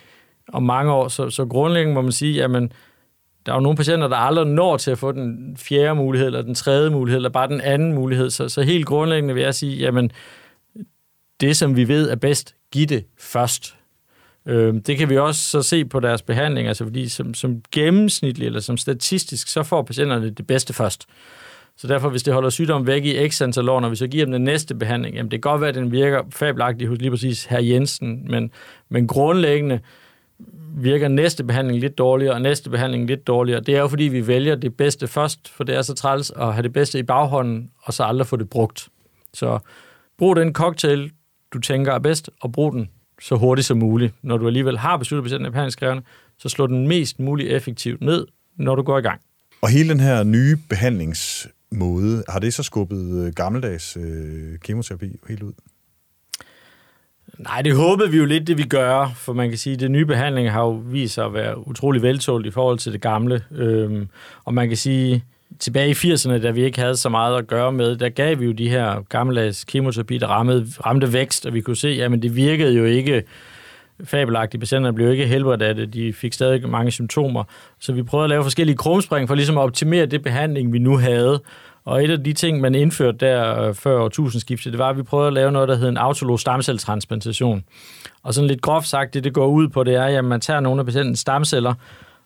om 0.52 0.62
mange 0.62 0.92
år. 0.92 1.08
Så, 1.08 1.30
så 1.30 1.44
grundlæggende 1.44 1.94
må 1.94 2.02
man 2.02 2.12
sige, 2.12 2.34
jamen 2.34 2.72
der 3.46 3.52
er 3.52 3.56
jo 3.56 3.60
nogle 3.60 3.76
patienter, 3.76 4.08
der 4.08 4.16
aldrig 4.16 4.46
når 4.46 4.76
til 4.76 4.90
at 4.90 4.98
få 4.98 5.12
den 5.12 5.56
fjerde 5.56 5.94
mulighed, 5.94 6.26
eller 6.26 6.42
den 6.42 6.54
tredje 6.54 6.90
mulighed, 6.90 7.18
eller 7.18 7.28
bare 7.28 7.48
den 7.48 7.60
anden 7.60 7.92
mulighed. 7.92 8.30
Så, 8.30 8.48
så 8.48 8.62
helt 8.62 8.86
grundlæggende 8.86 9.34
vil 9.34 9.42
jeg 9.42 9.54
sige, 9.54 9.76
jamen, 9.76 10.10
det 11.40 11.56
som 11.56 11.76
vi 11.76 11.88
ved 11.88 12.10
er 12.10 12.16
bedst, 12.16 12.54
giv 12.72 12.86
det 12.86 13.04
først. 13.18 13.76
Øh, 14.46 14.74
det 14.86 14.98
kan 14.98 15.08
vi 15.08 15.18
også 15.18 15.40
så 15.40 15.62
se 15.62 15.84
på 15.84 16.00
deres 16.00 16.22
behandling, 16.22 16.68
altså 16.68 16.84
fordi 16.84 17.08
som, 17.08 17.34
som 17.34 17.62
gennemsnitligt, 17.72 18.46
eller 18.46 18.60
som 18.60 18.76
statistisk, 18.76 19.48
så 19.48 19.62
får 19.62 19.82
patienterne 19.82 20.30
det 20.30 20.46
bedste 20.46 20.72
først. 20.72 21.06
Så 21.76 21.86
derfor, 21.86 22.08
hvis 22.08 22.22
det 22.22 22.34
holder 22.34 22.50
sygdommen 22.50 22.86
væk 22.86 23.04
i 23.04 23.28
x 23.28 23.42
antal 23.42 23.68
år, 23.68 23.80
når 23.80 23.88
vi 23.88 23.96
så 23.96 24.06
giver 24.06 24.24
dem 24.24 24.32
den 24.32 24.44
næste 24.44 24.74
behandling, 24.74 25.16
jamen 25.16 25.30
det 25.30 25.42
kan 25.42 25.50
godt 25.50 25.60
være, 25.60 25.68
at 25.68 25.74
den 25.74 25.92
virker 25.92 26.22
fabelagtigt 26.30 26.88
hos 26.88 26.98
lige 26.98 27.10
præcis 27.10 27.44
herr 27.44 27.60
Jensen, 27.60 28.30
men, 28.30 28.50
men 28.88 29.06
grundlæggende 29.06 29.80
virker 30.76 31.08
næste 31.08 31.44
behandling 31.44 31.80
lidt 31.80 31.98
dårligere, 31.98 32.34
og 32.34 32.42
næste 32.42 32.70
behandling 32.70 33.06
lidt 33.06 33.26
dårligere. 33.26 33.60
Det 33.60 33.76
er 33.76 33.80
jo, 33.80 33.88
fordi 33.88 34.04
vi 34.04 34.26
vælger 34.26 34.54
det 34.54 34.76
bedste 34.76 35.08
først, 35.08 35.48
for 35.48 35.64
det 35.64 35.74
er 35.74 35.82
så 35.82 35.94
træls 35.94 36.30
at 36.30 36.52
have 36.52 36.62
det 36.62 36.72
bedste 36.72 36.98
i 36.98 37.02
baghånden, 37.02 37.70
og 37.82 37.94
så 37.94 38.02
aldrig 38.02 38.26
få 38.26 38.36
det 38.36 38.50
brugt. 38.50 38.88
Så 39.34 39.58
brug 40.18 40.36
den 40.36 40.52
cocktail, 40.52 41.12
du 41.52 41.58
tænker 41.58 41.92
er 41.92 41.98
bedst, 41.98 42.30
og 42.40 42.52
brug 42.52 42.72
den 42.72 42.88
så 43.20 43.36
hurtigt 43.36 43.66
som 43.66 43.78
muligt. 43.78 44.14
Når 44.22 44.36
du 44.36 44.46
alligevel 44.46 44.78
har 44.78 44.96
besluttet, 44.96 45.24
patienten 45.24 45.46
er 45.46 45.50
behandlingskrævende, 45.50 46.02
så 46.38 46.48
slå 46.48 46.66
den 46.66 46.88
mest 46.88 47.20
muligt 47.20 47.52
effektivt 47.52 48.00
ned, 48.00 48.26
når 48.56 48.74
du 48.74 48.82
går 48.82 48.98
i 48.98 49.02
gang. 49.02 49.20
Og 49.60 49.68
hele 49.68 49.88
den 49.88 50.00
her 50.00 50.22
nye 50.22 50.56
behandlingsmåde, 50.68 52.24
har 52.28 52.38
det 52.38 52.54
så 52.54 52.62
skubbet 52.62 53.26
øh, 53.26 53.32
gammeldags 53.32 53.96
øh, 53.96 54.58
kemoterapi 54.58 55.16
helt 55.28 55.42
ud? 55.42 55.52
Nej, 57.38 57.62
det 57.62 57.76
håbede 57.76 58.10
vi 58.10 58.16
jo 58.16 58.24
lidt, 58.24 58.46
det 58.46 58.58
vi 58.58 58.62
gør, 58.62 59.12
for 59.16 59.32
man 59.32 59.48
kan 59.48 59.58
sige, 59.58 59.74
at 59.74 59.80
det 59.80 59.90
nye 59.90 60.06
behandling 60.06 60.50
har 60.50 60.60
jo 60.60 60.70
vist 60.70 61.14
sig 61.14 61.24
at 61.24 61.34
være 61.34 61.68
utrolig 61.68 62.02
veltålt 62.02 62.46
i 62.46 62.50
forhold 62.50 62.78
til 62.78 62.92
det 62.92 63.00
gamle. 63.00 63.42
Øhm, 63.50 64.08
og 64.44 64.54
man 64.54 64.68
kan 64.68 64.76
sige, 64.76 65.24
tilbage 65.58 65.90
i 65.90 65.92
80'erne, 65.92 66.38
da 66.38 66.50
vi 66.50 66.64
ikke 66.64 66.80
havde 66.80 66.96
så 66.96 67.08
meget 67.08 67.38
at 67.38 67.46
gøre 67.46 67.72
med, 67.72 67.96
der 67.96 68.08
gav 68.08 68.40
vi 68.40 68.44
jo 68.44 68.52
de 68.52 68.68
her 68.68 69.02
gammeldags 69.08 69.64
kemoterapi, 69.64 70.18
der 70.18 70.26
ramte, 70.26 70.66
ramte 70.86 71.12
vækst, 71.12 71.46
og 71.46 71.54
vi 71.54 71.60
kunne 71.60 71.76
se, 71.76 71.88
at 71.88 72.10
det 72.22 72.36
virkede 72.36 72.74
jo 72.74 72.84
ikke 72.84 73.22
fabelagtigt. 74.04 74.60
Patienterne 74.60 74.94
blev 74.94 75.10
ikke 75.10 75.26
helbredt 75.26 75.62
af 75.62 75.74
det. 75.74 75.94
De 75.94 76.12
fik 76.12 76.32
stadig 76.32 76.68
mange 76.68 76.90
symptomer. 76.90 77.44
Så 77.80 77.92
vi 77.92 78.02
prøvede 78.02 78.24
at 78.24 78.30
lave 78.30 78.42
forskellige 78.42 78.76
krumspring 78.76 79.28
for 79.28 79.34
ligesom 79.34 79.58
at 79.58 79.62
optimere 79.62 80.06
det 80.06 80.22
behandling, 80.22 80.72
vi 80.72 80.78
nu 80.78 80.96
havde. 80.96 81.42
Og 81.86 82.04
et 82.04 82.10
af 82.10 82.24
de 82.24 82.32
ting, 82.32 82.60
man 82.60 82.74
indførte 82.74 83.18
der 83.18 83.60
øh, 83.60 83.74
før 83.74 84.00
årtusindskiftet, 84.00 84.72
det 84.72 84.78
var, 84.78 84.88
at 84.88 84.96
vi 84.96 85.02
prøvede 85.02 85.26
at 85.26 85.32
lave 85.32 85.52
noget, 85.52 85.68
der 85.68 85.76
hed 85.76 85.88
en 85.88 85.96
autolog 85.96 86.40
stamcelletransplantation. 86.40 87.64
Og 88.22 88.34
sådan 88.34 88.48
lidt 88.48 88.62
groft 88.62 88.86
sagt, 88.86 89.14
det 89.14 89.24
det 89.24 89.34
går 89.34 89.46
ud 89.46 89.68
på, 89.68 89.84
det 89.84 89.94
er, 89.94 90.18
at 90.18 90.24
man 90.24 90.40
tager 90.40 90.60
nogle 90.60 90.80
af 90.80 90.86
patientens 90.86 91.18
stamceller, 91.18 91.74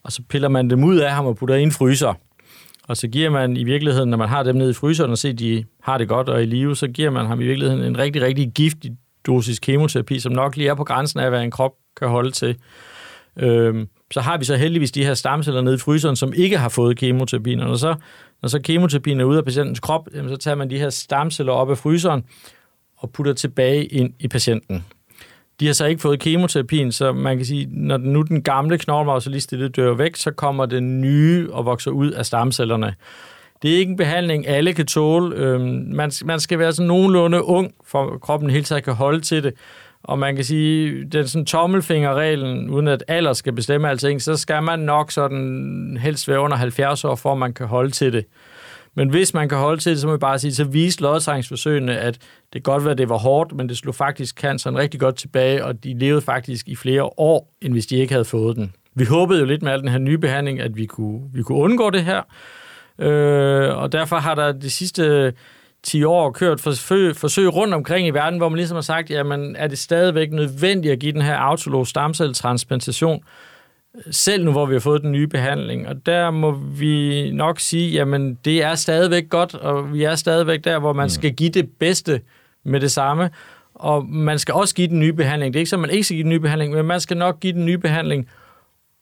og 0.02 0.12
så 0.12 0.22
piller 0.28 0.48
man 0.48 0.70
dem 0.70 0.84
ud 0.84 0.96
af 0.96 1.10
ham 1.12 1.26
og 1.26 1.36
putter 1.36 1.54
i 1.54 1.62
en 1.62 1.72
fryser. 1.72 2.14
Og 2.88 2.96
så 2.96 3.08
giver 3.08 3.30
man 3.30 3.56
i 3.56 3.64
virkeligheden, 3.64 4.10
når 4.10 4.16
man 4.16 4.28
har 4.28 4.42
dem 4.42 4.56
nede 4.56 4.70
i 4.70 4.74
fryseren 4.74 5.10
og 5.10 5.18
ser, 5.18 5.30
at 5.30 5.38
de 5.38 5.64
har 5.82 5.98
det 5.98 6.08
godt 6.08 6.28
og 6.28 6.42
i 6.42 6.46
live, 6.46 6.76
så 6.76 6.88
giver 6.88 7.10
man 7.10 7.26
ham 7.26 7.40
i 7.40 7.44
virkeligheden 7.44 7.84
en 7.84 7.98
rigtig, 7.98 8.22
rigtig 8.22 8.52
giftig 8.54 8.96
dosis 9.26 9.58
kemoterapi, 9.58 10.20
som 10.20 10.32
nok 10.32 10.56
lige 10.56 10.68
er 10.68 10.74
på 10.74 10.84
grænsen 10.84 11.20
af, 11.20 11.30
hvad 11.30 11.42
en 11.42 11.50
krop 11.50 11.72
kan 11.96 12.08
holde 12.08 12.30
til. 12.30 12.56
Øhm, 13.36 13.88
så 14.12 14.20
har 14.20 14.38
vi 14.38 14.44
så 14.44 14.56
heldigvis 14.56 14.90
de 14.90 15.04
her 15.04 15.14
stamceller 15.14 15.60
nede 15.60 15.74
i 15.74 15.78
fryseren, 15.78 16.16
som 16.16 16.32
ikke 16.36 16.58
har 16.58 16.68
fået 16.68 16.96
kemoterapien. 16.96 17.60
Og 17.60 17.68
når 17.68 17.76
så, 17.76 17.94
når 18.42 18.48
så 18.48 18.60
kemoterapien 18.60 19.20
er 19.20 19.24
ude 19.24 19.38
af 19.38 19.44
patientens 19.44 19.80
krop, 19.80 20.08
jamen, 20.14 20.30
så 20.30 20.36
tager 20.36 20.54
man 20.54 20.70
de 20.70 20.78
her 20.78 20.90
stamceller 20.90 21.52
op 21.52 21.70
af 21.70 21.78
fryseren 21.78 22.24
og 22.96 23.10
putter 23.10 23.32
tilbage 23.32 23.84
ind 23.84 24.12
i 24.18 24.28
patienten. 24.28 24.84
De 25.60 25.66
har 25.66 25.72
så 25.72 25.86
ikke 25.86 26.02
fået 26.02 26.20
kemoterapien, 26.20 26.92
så 26.92 27.12
man 27.12 27.36
kan 27.36 27.46
sige, 27.46 27.68
når 27.70 27.96
nu 27.96 28.22
den 28.22 28.42
gamle 28.42 28.78
knoglemav 28.78 29.20
så 29.20 29.30
lige 29.30 29.40
stille 29.40 29.68
dør 29.68 29.94
væk, 29.94 30.16
så 30.16 30.30
kommer 30.30 30.66
den 30.66 31.00
nye 31.00 31.48
og 31.52 31.64
vokser 31.64 31.90
ud 31.90 32.10
af 32.10 32.26
stamcellerne. 32.26 32.94
Det 33.62 33.74
er 33.74 33.78
ikke 33.78 33.90
en 33.90 33.96
behandling, 33.96 34.46
alle 34.46 34.72
kan 34.72 34.86
tåle. 34.86 35.36
Øhm, 35.36 35.84
man, 35.86 36.12
man 36.24 36.40
skal 36.40 36.58
være 36.58 36.72
sådan 36.72 36.86
nogenlunde 36.86 37.44
ung, 37.44 37.74
for 37.86 38.18
kroppen 38.18 38.50
hele 38.50 38.64
tiden 38.64 38.82
kan 38.82 38.94
holde 38.94 39.20
til 39.20 39.42
det. 39.44 39.54
Og 40.08 40.18
man 40.18 40.34
kan 40.36 40.44
sige, 40.44 41.04
den 41.04 41.28
sådan 41.28 41.46
tommelfingerreglen, 41.46 42.70
uden 42.70 42.88
at 42.88 43.04
alder 43.08 43.32
skal 43.32 43.52
bestemme 43.52 43.88
alting, 43.88 44.22
så 44.22 44.36
skal 44.36 44.62
man 44.62 44.78
nok 44.78 45.12
sådan 45.12 45.98
helst 46.00 46.28
være 46.28 46.40
under 46.40 46.56
70 46.56 47.04
år, 47.04 47.14
for 47.14 47.32
at 47.32 47.38
man 47.38 47.52
kan 47.52 47.66
holde 47.66 47.90
til 47.90 48.12
det. 48.12 48.24
Men 48.94 49.08
hvis 49.08 49.34
man 49.34 49.48
kan 49.48 49.58
holde 49.58 49.80
til 49.80 49.92
det, 49.92 50.00
så 50.00 50.06
må 50.06 50.12
vi 50.12 50.18
bare 50.18 50.38
sige, 50.38 50.54
så 50.54 50.64
viste 50.64 51.02
lodtrækningsforsøgene, 51.02 51.98
at 51.98 52.18
det 52.52 52.62
godt 52.62 52.84
være, 52.84 52.92
at 52.92 52.98
det 52.98 53.08
var 53.08 53.18
hårdt, 53.18 53.52
men 53.56 53.68
det 53.68 53.76
slog 53.76 53.94
faktisk 53.94 54.40
canceren 54.40 54.78
rigtig 54.78 55.00
godt 55.00 55.16
tilbage, 55.16 55.64
og 55.64 55.84
de 55.84 55.98
levede 55.98 56.20
faktisk 56.20 56.68
i 56.68 56.76
flere 56.76 57.02
år, 57.02 57.54
end 57.62 57.72
hvis 57.72 57.86
de 57.86 57.96
ikke 57.96 58.12
havde 58.12 58.24
fået 58.24 58.56
den. 58.56 58.72
Vi 58.94 59.04
håbede 59.04 59.40
jo 59.40 59.46
lidt 59.46 59.62
med 59.62 59.72
al 59.72 59.80
den 59.80 59.88
her 59.88 59.98
nye 59.98 60.18
behandling, 60.18 60.60
at 60.60 60.76
vi 60.76 60.86
kunne, 60.86 61.20
vi 61.32 61.42
kunne 61.42 61.58
undgå 61.58 61.90
det 61.90 62.04
her, 62.04 62.22
øh, 62.98 63.76
og 63.76 63.92
derfor 63.92 64.16
har 64.16 64.34
der 64.34 64.52
de 64.52 64.70
sidste 64.70 65.32
10 65.82 66.04
år 66.04 66.30
kørt 66.30 66.60
forsøg, 66.60 67.16
forsøg 67.16 67.54
rundt 67.54 67.74
omkring 67.74 68.06
i 68.06 68.10
verden, 68.10 68.38
hvor 68.38 68.48
man 68.48 68.56
ligesom 68.56 68.74
har 68.74 68.82
sagt, 68.82 69.10
jamen 69.10 69.56
er 69.56 69.66
det 69.66 69.78
stadigvæk 69.78 70.32
nødvendigt 70.32 70.92
at 70.92 70.98
give 70.98 71.12
den 71.12 71.22
her 71.22 71.36
autolog 71.36 71.86
stamcelletransplantation, 71.86 73.22
selv 74.10 74.44
nu 74.44 74.52
hvor 74.52 74.66
vi 74.66 74.74
har 74.74 74.80
fået 74.80 75.02
den 75.02 75.12
nye 75.12 75.26
behandling. 75.26 75.88
Og 75.88 76.06
der 76.06 76.30
må 76.30 76.50
vi 76.52 77.30
nok 77.30 77.60
sige, 77.60 77.90
jamen 77.90 78.38
det 78.44 78.62
er 78.62 78.74
stadigvæk 78.74 79.28
godt, 79.28 79.54
og 79.54 79.92
vi 79.92 80.02
er 80.02 80.14
stadigvæk 80.14 80.64
der, 80.64 80.78
hvor 80.78 80.92
man 80.92 81.04
mm. 81.04 81.10
skal 81.10 81.34
give 81.34 81.50
det 81.50 81.70
bedste 81.78 82.20
med 82.64 82.80
det 82.80 82.92
samme. 82.92 83.30
Og 83.74 84.06
man 84.06 84.38
skal 84.38 84.54
også 84.54 84.74
give 84.74 84.88
den 84.88 85.00
nye 85.00 85.12
behandling. 85.12 85.54
Det 85.54 85.58
er 85.58 85.60
ikke 85.60 85.70
så, 85.70 85.76
at 85.76 85.80
man 85.80 85.90
ikke 85.90 86.04
skal 86.04 86.14
give 86.14 86.22
den 86.22 86.30
nye 86.30 86.40
behandling, 86.40 86.72
men 86.72 86.86
man 86.86 87.00
skal 87.00 87.16
nok 87.16 87.40
give 87.40 87.52
den 87.52 87.66
nye 87.66 87.78
behandling 87.78 88.28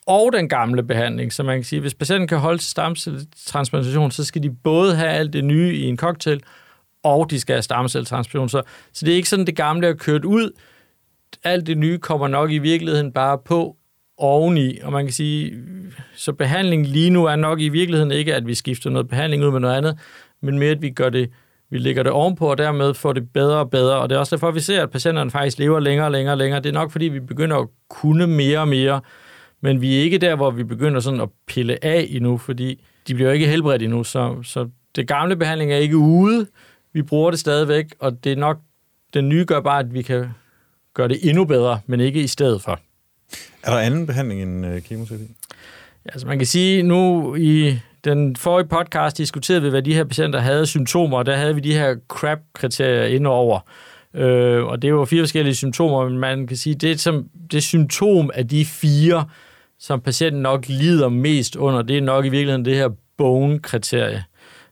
og 0.06 0.32
den 0.32 0.48
gamle 0.48 0.82
behandling. 0.82 1.32
Så 1.32 1.42
man 1.42 1.56
kan 1.56 1.64
sige, 1.64 1.80
hvis 1.80 1.94
patienten 1.94 2.28
kan 2.28 2.38
holde 2.38 2.58
til 2.58 2.70
stamcelletransplantation, 2.70 4.10
så 4.10 4.24
skal 4.24 4.42
de 4.42 4.50
både 4.50 4.96
have 4.96 5.10
alt 5.10 5.32
det 5.32 5.44
nye 5.44 5.74
i 5.74 5.84
en 5.84 5.96
cocktail, 5.96 6.42
og 7.06 7.30
de 7.30 7.40
skal 7.40 7.54
have 7.54 7.62
stamcelletransplantation. 7.62 8.48
Så, 8.48 8.62
så 8.92 9.06
det 9.06 9.12
er 9.12 9.16
ikke 9.16 9.28
sådan, 9.28 9.46
det 9.46 9.56
gamle 9.56 9.86
er 9.86 9.94
kørt 9.94 10.24
ud. 10.24 10.50
Alt 11.44 11.66
det 11.66 11.78
nye 11.78 11.98
kommer 11.98 12.28
nok 12.28 12.50
i 12.50 12.58
virkeligheden 12.58 13.12
bare 13.12 13.38
på 13.38 13.76
oveni, 14.18 14.78
og 14.78 14.92
man 14.92 15.04
kan 15.04 15.12
sige, 15.12 15.52
så 16.14 16.32
behandling 16.32 16.86
lige 16.86 17.10
nu 17.10 17.24
er 17.24 17.36
nok 17.36 17.60
i 17.60 17.68
virkeligheden 17.68 18.12
ikke, 18.12 18.34
at 18.34 18.46
vi 18.46 18.54
skifter 18.54 18.90
noget 18.90 19.08
behandling 19.08 19.44
ud 19.44 19.50
med 19.50 19.60
noget 19.60 19.76
andet, 19.76 19.98
men 20.42 20.58
mere, 20.58 20.70
at 20.70 20.82
vi 20.82 20.90
gør 20.90 21.08
det, 21.08 21.30
vi 21.70 21.78
lægger 21.78 22.02
det 22.02 22.12
ovenpå, 22.12 22.50
og 22.50 22.58
dermed 22.58 22.94
får 22.94 23.12
det 23.12 23.32
bedre 23.32 23.58
og 23.58 23.70
bedre. 23.70 23.96
Og 23.96 24.08
det 24.08 24.16
er 24.16 24.18
også 24.18 24.36
derfor, 24.36 24.50
vi 24.50 24.60
ser, 24.60 24.82
at 24.82 24.90
patienterne 24.90 25.30
faktisk 25.30 25.58
lever 25.58 25.80
længere 25.80 26.06
og 26.06 26.12
længere 26.12 26.32
og 26.34 26.38
længere. 26.38 26.60
Det 26.60 26.68
er 26.68 26.72
nok, 26.72 26.90
fordi 26.90 27.04
vi 27.04 27.20
begynder 27.20 27.56
at 27.56 27.68
kunne 27.88 28.26
mere 28.26 28.58
og 28.58 28.68
mere, 28.68 29.00
men 29.60 29.80
vi 29.80 29.96
er 29.96 30.00
ikke 30.00 30.18
der, 30.18 30.36
hvor 30.36 30.50
vi 30.50 30.64
begynder 30.64 31.00
sådan 31.00 31.20
at 31.20 31.28
pille 31.46 31.84
af 31.84 32.06
endnu, 32.10 32.38
fordi 32.38 32.84
de 33.08 33.14
bliver 33.14 33.32
ikke 33.32 33.46
helbredt 33.46 33.82
endnu, 33.82 34.04
så, 34.04 34.42
så 34.42 34.68
det 34.96 35.08
gamle 35.08 35.36
behandling 35.36 35.72
er 35.72 35.76
ikke 35.76 35.96
ude, 35.96 36.46
vi 36.96 37.02
bruger 37.02 37.30
det 37.30 37.40
stadigvæk, 37.40 37.94
og 37.98 38.24
det 38.24 38.32
er 38.32 38.36
nok, 38.36 38.58
den 39.14 39.28
nye 39.28 39.44
gør 39.44 39.60
bare, 39.60 39.78
at 39.78 39.94
vi 39.94 40.02
kan 40.02 40.28
gøre 40.94 41.08
det 41.08 41.18
endnu 41.28 41.44
bedre, 41.44 41.80
men 41.86 42.00
ikke 42.00 42.22
i 42.22 42.26
stedet 42.26 42.62
for. 42.62 42.80
Er 43.62 43.70
der 43.70 43.78
anden 43.78 44.06
behandling 44.06 44.42
end 44.42 44.66
øh, 44.66 44.82
kemoterapi? 44.82 45.24
Ja, 46.04 46.10
altså 46.10 46.26
man 46.26 46.38
kan 46.38 46.46
sige, 46.46 46.82
nu 46.82 47.34
i 47.34 47.78
den 48.04 48.36
forrige 48.36 48.68
podcast 48.68 49.18
diskuterede 49.18 49.62
vi, 49.62 49.68
hvad 49.68 49.82
de 49.82 49.94
her 49.94 50.04
patienter 50.04 50.38
havde 50.38 50.66
symptomer, 50.66 51.18
og 51.18 51.26
der 51.26 51.36
havde 51.36 51.54
vi 51.54 51.60
de 51.60 51.72
her 51.72 51.96
CRAP-kriterier 52.08 53.04
indover. 53.04 53.60
Øh, 54.14 54.64
og 54.64 54.82
det 54.82 54.94
var 54.94 55.04
fire 55.04 55.22
forskellige 55.22 55.54
symptomer, 55.54 56.08
men 56.08 56.18
man 56.18 56.46
kan 56.46 56.56
sige, 56.56 56.74
det 56.74 57.00
som 57.00 57.28
det 57.50 57.62
symptom 57.62 58.30
af 58.34 58.48
de 58.48 58.64
fire, 58.64 59.28
som 59.78 60.00
patienten 60.00 60.42
nok 60.42 60.68
lider 60.68 61.08
mest 61.08 61.56
under, 61.56 61.82
det 61.82 61.98
er 61.98 62.02
nok 62.02 62.24
i 62.24 62.28
virkeligheden 62.28 62.64
det 62.64 62.76
her 62.76 62.88
bone-kriterie. 63.16 64.24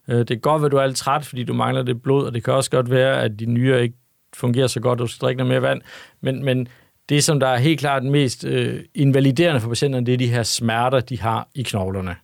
Øh, 0.09 0.19
det 0.19 0.29
kan 0.29 0.41
godt 0.41 0.63
være, 0.63 0.67
at 0.67 0.73
du 0.73 0.77
er 0.77 0.87
lidt 0.87 0.97
træt, 0.97 1.25
fordi 1.25 1.45
du 1.45 1.55
mangler 1.55 1.83
det 1.83 2.03
blod, 2.03 2.27
og 2.27 2.35
det 2.35 2.45
kan 2.45 2.55
også 2.55 2.71
godt 2.71 2.91
være, 2.91 3.23
at 3.23 3.41
de 3.41 3.47
nyere 3.47 3.83
ikke 3.83 3.97
fungerer 4.35 4.67
så 4.67 4.81
godt, 4.81 5.01
og 5.01 5.07
du 5.07 5.13
skal 5.13 5.27
drikke 5.27 5.39
noget 5.39 5.49
mere 5.49 5.71
vand. 5.71 5.83
Men, 6.21 6.45
men 6.45 6.69
det, 7.09 7.25
som 7.25 7.41
der 7.41 7.47
er 7.47 7.57
helt 7.57 7.81
klart 7.81 8.05
mest 8.05 8.45
øh, 8.45 8.81
invaliderende 8.95 9.61
for 9.61 9.69
patienterne, 9.69 10.07
det 10.07 10.15
er 10.15 10.19
de 10.19 10.27
her 10.27 10.43
smerter, 10.43 11.01
de 11.01 11.21
har 11.21 11.49
i 11.55 11.63
knoglerne. 11.63 12.17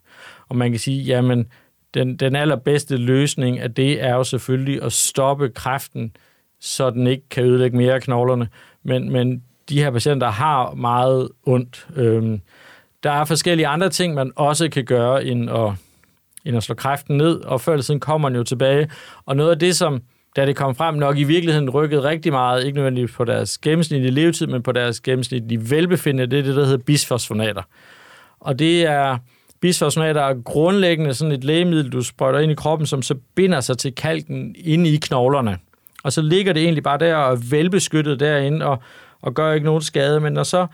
Og 0.48 0.56
man 0.56 0.70
kan 0.70 0.80
sige, 0.80 1.02
jamen, 1.02 1.46
den, 1.94 2.16
den 2.16 2.36
allerbedste 2.36 2.96
løsning 2.96 3.58
af 3.58 3.74
det 3.74 4.02
er 4.02 4.14
jo 4.14 4.24
selvfølgelig 4.24 4.82
at 4.82 4.92
stoppe 4.92 5.48
kræften, 5.48 6.16
så 6.60 6.90
den 6.90 7.06
ikke 7.06 7.28
kan 7.30 7.44
ødelægge 7.44 7.76
mere 7.76 7.94
af 7.94 8.02
knoglerne. 8.02 8.48
Men, 8.82 9.12
men 9.12 9.42
de 9.68 9.82
her 9.82 9.90
patienter 9.90 10.30
har 10.30 10.74
meget 10.74 11.28
ondt. 11.46 11.86
Øhm, 11.96 12.40
der 13.02 13.10
er 13.10 13.24
forskellige 13.24 13.66
andre 13.66 13.88
ting, 13.88 14.14
man 14.14 14.32
også 14.36 14.68
kan 14.68 14.84
gøre, 14.84 15.24
end 15.24 15.50
at, 15.50 15.72
end 16.44 16.56
at 16.56 16.62
slå 16.62 16.74
kræften 16.74 17.16
ned, 17.16 17.40
og 17.44 17.60
før 17.60 17.72
eller 17.72 17.82
siden 17.82 18.00
kommer 18.00 18.28
den 18.28 18.36
jo 18.36 18.44
tilbage. 18.44 18.90
Og 19.26 19.36
noget 19.36 19.50
af 19.50 19.58
det, 19.58 19.76
som 19.76 20.02
da 20.36 20.46
det 20.46 20.56
kom 20.56 20.74
frem, 20.74 20.94
nok 20.94 21.18
i 21.18 21.24
virkeligheden 21.24 21.70
rykkede 21.70 22.02
rigtig 22.02 22.32
meget, 22.32 22.64
ikke 22.64 22.76
nødvendigvis 22.76 23.16
på 23.16 23.24
deres 23.24 23.58
gennemsnitlige 23.58 24.10
levetid, 24.10 24.46
men 24.46 24.62
på 24.62 24.72
deres 24.72 25.00
gennemsnitlige 25.00 25.70
velbefindende, 25.70 26.30
det 26.30 26.38
er 26.38 26.42
det, 26.42 26.56
der 26.56 26.64
hedder 26.64 26.84
bisfosfonater. 26.84 27.62
Og 28.40 28.58
det 28.58 28.86
er, 28.86 29.18
bisfosfonater 29.60 30.20
er 30.20 30.34
grundlæggende 30.44 31.14
sådan 31.14 31.32
et 31.32 31.44
lægemiddel, 31.44 31.92
du 31.92 32.02
sprøjter 32.02 32.38
ind 32.38 32.52
i 32.52 32.54
kroppen, 32.54 32.86
som 32.86 33.02
så 33.02 33.14
binder 33.34 33.60
sig 33.60 33.78
til 33.78 33.94
kalken 33.94 34.54
inde 34.58 34.90
i 34.90 34.96
knoglerne. 34.96 35.58
Og 36.04 36.12
så 36.12 36.22
ligger 36.22 36.52
det 36.52 36.62
egentlig 36.62 36.82
bare 36.82 36.98
der 36.98 37.16
og 37.16 37.32
er 37.32 37.38
velbeskyttet 37.50 38.20
derinde 38.20 38.66
og, 38.66 38.82
og 39.22 39.34
gør 39.34 39.52
ikke 39.52 39.66
nogen 39.66 39.82
skade, 39.82 40.20
men 40.20 40.32
når 40.32 40.42
så 40.42 40.66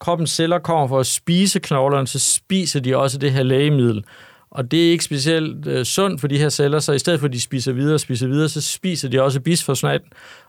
kroppens 0.00 0.30
celler 0.30 0.58
kommer 0.58 0.88
for 0.88 1.00
at 1.00 1.06
spise 1.06 1.60
knoglerne, 1.60 2.06
så 2.06 2.18
spiser 2.18 2.80
de 2.80 2.96
også 2.96 3.18
det 3.18 3.32
her 3.32 3.42
lægemiddel. 3.42 4.04
Og 4.54 4.70
det 4.70 4.86
er 4.86 4.90
ikke 4.90 5.04
specielt 5.04 5.66
øh, 5.66 5.84
sundt 5.84 6.20
for 6.20 6.28
de 6.28 6.38
her 6.38 6.48
celler, 6.48 6.78
så 6.78 6.92
i 6.92 6.98
stedet 6.98 7.20
for 7.20 7.26
at 7.26 7.32
de 7.32 7.40
spiser 7.40 7.72
videre 7.72 7.94
og 7.94 8.00
spiser 8.00 8.26
videre, 8.26 8.48
så 8.48 8.60
spiser 8.60 9.08
de 9.08 9.22
også 9.22 9.40
bisfosfonat, 9.40 10.02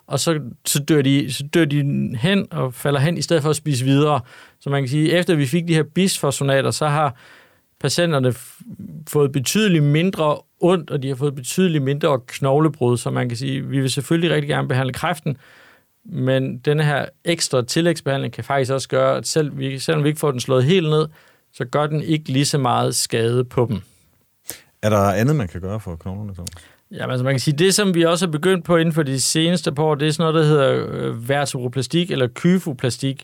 og 0.07 0.19
så, 0.19 0.39
så, 0.65 0.79
dør 0.79 1.01
de, 1.01 1.33
så 1.33 1.43
dør 1.53 1.65
de 1.65 1.77
hen 2.17 2.47
og 2.51 2.73
falder 2.73 2.99
hen, 2.99 3.17
i 3.17 3.21
stedet 3.21 3.43
for 3.43 3.49
at 3.49 3.55
spise 3.55 3.85
videre. 3.85 4.21
Så 4.59 4.69
man 4.69 4.81
kan 4.81 4.89
sige, 4.89 5.11
efter 5.11 5.35
vi 5.35 5.45
fik 5.45 5.67
de 5.67 5.73
her 5.73 5.83
bisfosfonater, 5.83 6.71
så 6.71 6.87
har 6.87 7.15
patienterne 7.79 8.33
fået 9.09 9.31
betydeligt 9.31 9.83
mindre 9.83 10.37
ondt, 10.59 10.91
og 10.91 11.03
de 11.03 11.07
har 11.07 11.15
fået 11.15 11.35
betydeligt 11.35 11.83
mindre 11.83 12.19
knoglebrud, 12.27 12.97
så 12.97 13.09
man 13.09 13.29
kan 13.29 13.37
sige, 13.37 13.61
vi 13.61 13.79
vil 13.79 13.91
selvfølgelig 13.91 14.31
rigtig 14.31 14.49
gerne 14.49 14.67
behandle 14.67 14.93
kræften, 14.93 15.37
men 16.05 16.57
denne 16.57 16.83
her 16.83 17.05
ekstra 17.25 17.61
tillægsbehandling 17.61 18.33
kan 18.33 18.43
faktisk 18.43 18.71
også 18.71 18.89
gøre, 18.89 19.17
at 19.17 19.27
selv, 19.27 19.57
vi, 19.57 19.79
selvom 19.79 20.03
vi 20.03 20.09
ikke 20.09 20.19
får 20.19 20.31
den 20.31 20.39
slået 20.39 20.63
helt 20.63 20.89
ned, 20.89 21.05
så 21.53 21.65
gør 21.65 21.87
den 21.87 22.01
ikke 22.01 22.29
lige 22.29 22.45
så 22.45 22.57
meget 22.57 22.95
skade 22.95 23.43
på 23.43 23.67
dem. 23.69 23.81
Er 24.84 24.89
der 24.89 25.00
andet, 25.00 25.36
man 25.36 25.48
kan 25.48 25.62
gøre 25.62 25.80
for 25.80 25.96
knoglerne, 25.96 26.34
Thomas? 26.34 26.54
Ja, 26.91 27.12
altså 27.12 27.24
man 27.24 27.34
kan 27.34 27.39
sige, 27.39 27.58
det 27.58 27.74
som 27.74 27.96
vi 27.96 28.06
også 28.06 28.26
har 28.26 28.32
begyndt 28.32 28.65
på 28.65 28.78
inden 28.78 28.93
for 28.93 29.04
de 29.04 29.22
seneste 29.22 29.72
par 29.72 29.84
år, 29.84 29.96
det 29.96 30.08
er 30.08 30.12
sådan 30.12 30.34
noget, 30.34 30.36
der 30.36 30.50
hedder 30.50 30.88
øh, 30.91 31.30
vertebroplastik 31.30 32.12
eller 32.12 32.28
kyfoplastik. 32.28 33.24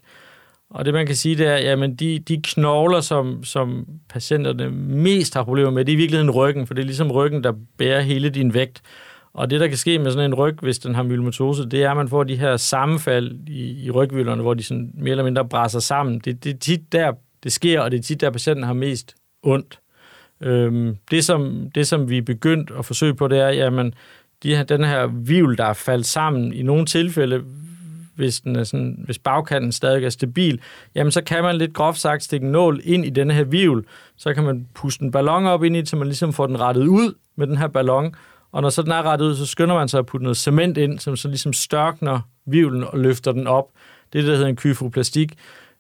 Og 0.69 0.86
det 0.86 0.93
man 0.93 1.06
kan 1.06 1.15
sige, 1.15 1.38
det 1.38 1.48
er, 1.48 1.58
jamen 1.58 1.95
de, 1.95 2.19
de 2.19 2.41
knogler, 2.43 3.02
som, 3.02 3.43
som 3.43 3.86
patienterne 4.10 4.69
mest 4.69 5.34
har 5.34 5.43
problemer 5.43 5.72
med, 5.72 5.86
det 5.86 5.91
er 5.91 5.95
i 5.95 5.98
virkeligheden 5.98 6.32
ryggen, 6.32 6.67
for 6.67 6.74
det 6.74 6.82
er 6.82 6.86
ligesom 6.86 7.12
ryggen, 7.12 7.43
der 7.43 7.54
bærer 7.78 8.02
hele 8.02 8.30
din 8.30 8.54
vægt. 8.54 8.82
Og 9.34 9.50
det, 9.50 9.60
der 9.60 9.67
kan 9.67 9.78
ske 9.78 10.00
med 10.00 10.12
sådan 10.12 10.26
en 10.26 10.36
ryg, 10.36 10.56
hvis 10.62 10.80
den 10.80 10.95
har 10.95 11.04
myelomatose, 11.04 11.69
det 11.69 11.84
er, 11.84 11.91
at 11.91 11.98
man 11.98 12.10
får 12.10 12.24
de 12.24 12.36
her 12.36 12.58
sammenfald 12.58 13.32
i, 13.48 13.86
i 13.86 13.91
rygvilderne, 13.91 14.41
hvor 14.41 14.54
de 14.54 14.63
sådan 14.63 14.91
mere 14.93 15.12
eller 15.12 15.24
mindre 15.24 15.45
brænder 15.45 15.80
sammen. 15.80 16.19
Det, 16.19 16.43
det 16.43 16.54
er 16.54 16.58
tit 16.58 16.91
der, 16.91 17.13
det 17.43 17.52
sker, 17.52 17.82
og 17.82 17.91
det 17.91 17.98
er 17.98 18.04
tit 18.04 18.22
der, 18.22 18.30
patienten 18.30 18.63
har 18.65 18.74
mest 18.74 19.15
ondt. 19.43 19.80
Øhm, 20.41 20.97
det, 21.12 21.25
som, 21.25 21.69
det, 21.75 21.88
som 21.88 22.10
vi 22.10 22.17
er 22.17 22.21
begyndt 22.21 22.71
at 22.80 22.86
forsøge 22.86 23.15
på, 23.15 23.28
det 23.28 23.39
er, 23.39 23.49
jamen, 23.49 23.93
de 24.43 24.56
her, 24.56 24.63
den 24.63 24.84
her 24.84 25.08
vivl, 25.08 25.58
der 25.58 25.65
er 25.65 25.73
faldet 25.73 26.06
sammen, 26.06 26.54
i 26.54 26.62
nogle 26.62 26.86
tilfælde, 26.86 27.43
hvis, 28.15 28.41
den 28.41 28.56
er 28.56 28.63
sådan, 28.63 29.04
hvis 29.06 29.19
bagkanten 29.19 29.71
stadig 29.71 30.06
er 30.06 30.10
stabil, 30.10 30.60
jamen 30.95 31.12
så 31.12 31.23
kan 31.23 31.43
man 31.43 31.56
lidt 31.56 31.73
groft 31.73 31.99
sagt 31.99 32.23
stikke 32.23 32.45
en 32.45 32.52
nål 32.52 32.82
ind 32.84 33.06
i 33.06 33.10
denne 33.10 33.34
her 33.34 33.43
vivl, 33.43 33.86
så 34.17 34.34
kan 34.34 34.43
man 34.43 34.67
puste 34.73 35.04
en 35.04 35.12
ballon 35.12 35.45
op 35.45 35.63
ind 35.63 35.78
i, 35.78 35.86
så 35.86 35.95
man 35.95 36.08
ligesom 36.08 36.34
får 36.34 36.47
den 36.47 36.60
rettet 36.60 36.88
ud 36.88 37.13
med 37.36 37.47
den 37.47 37.58
her 37.58 37.67
ballon, 37.67 38.15
og 38.52 38.62
når 38.62 38.69
så 38.69 38.82
den 38.82 38.91
er 38.91 39.04
rettet 39.04 39.25
ud, 39.25 39.36
så 39.36 39.45
skynder 39.45 39.75
man 39.75 39.88
sig 39.88 39.97
at 39.97 40.06
putte 40.06 40.23
noget 40.23 40.38
cement 40.38 40.78
ind, 40.78 40.99
som 40.99 41.15
så 41.15 41.28
ligesom 41.28 41.54
størkner 41.54 42.19
vivlen 42.45 42.84
og 42.84 42.99
løfter 42.99 43.32
den 43.32 43.47
op. 43.47 43.65
Det 44.13 44.19
er 44.19 44.23
det, 44.23 44.30
der 44.30 44.36
hedder 44.36 44.49
en 44.49 44.56
kyfroplastik. 44.56 45.34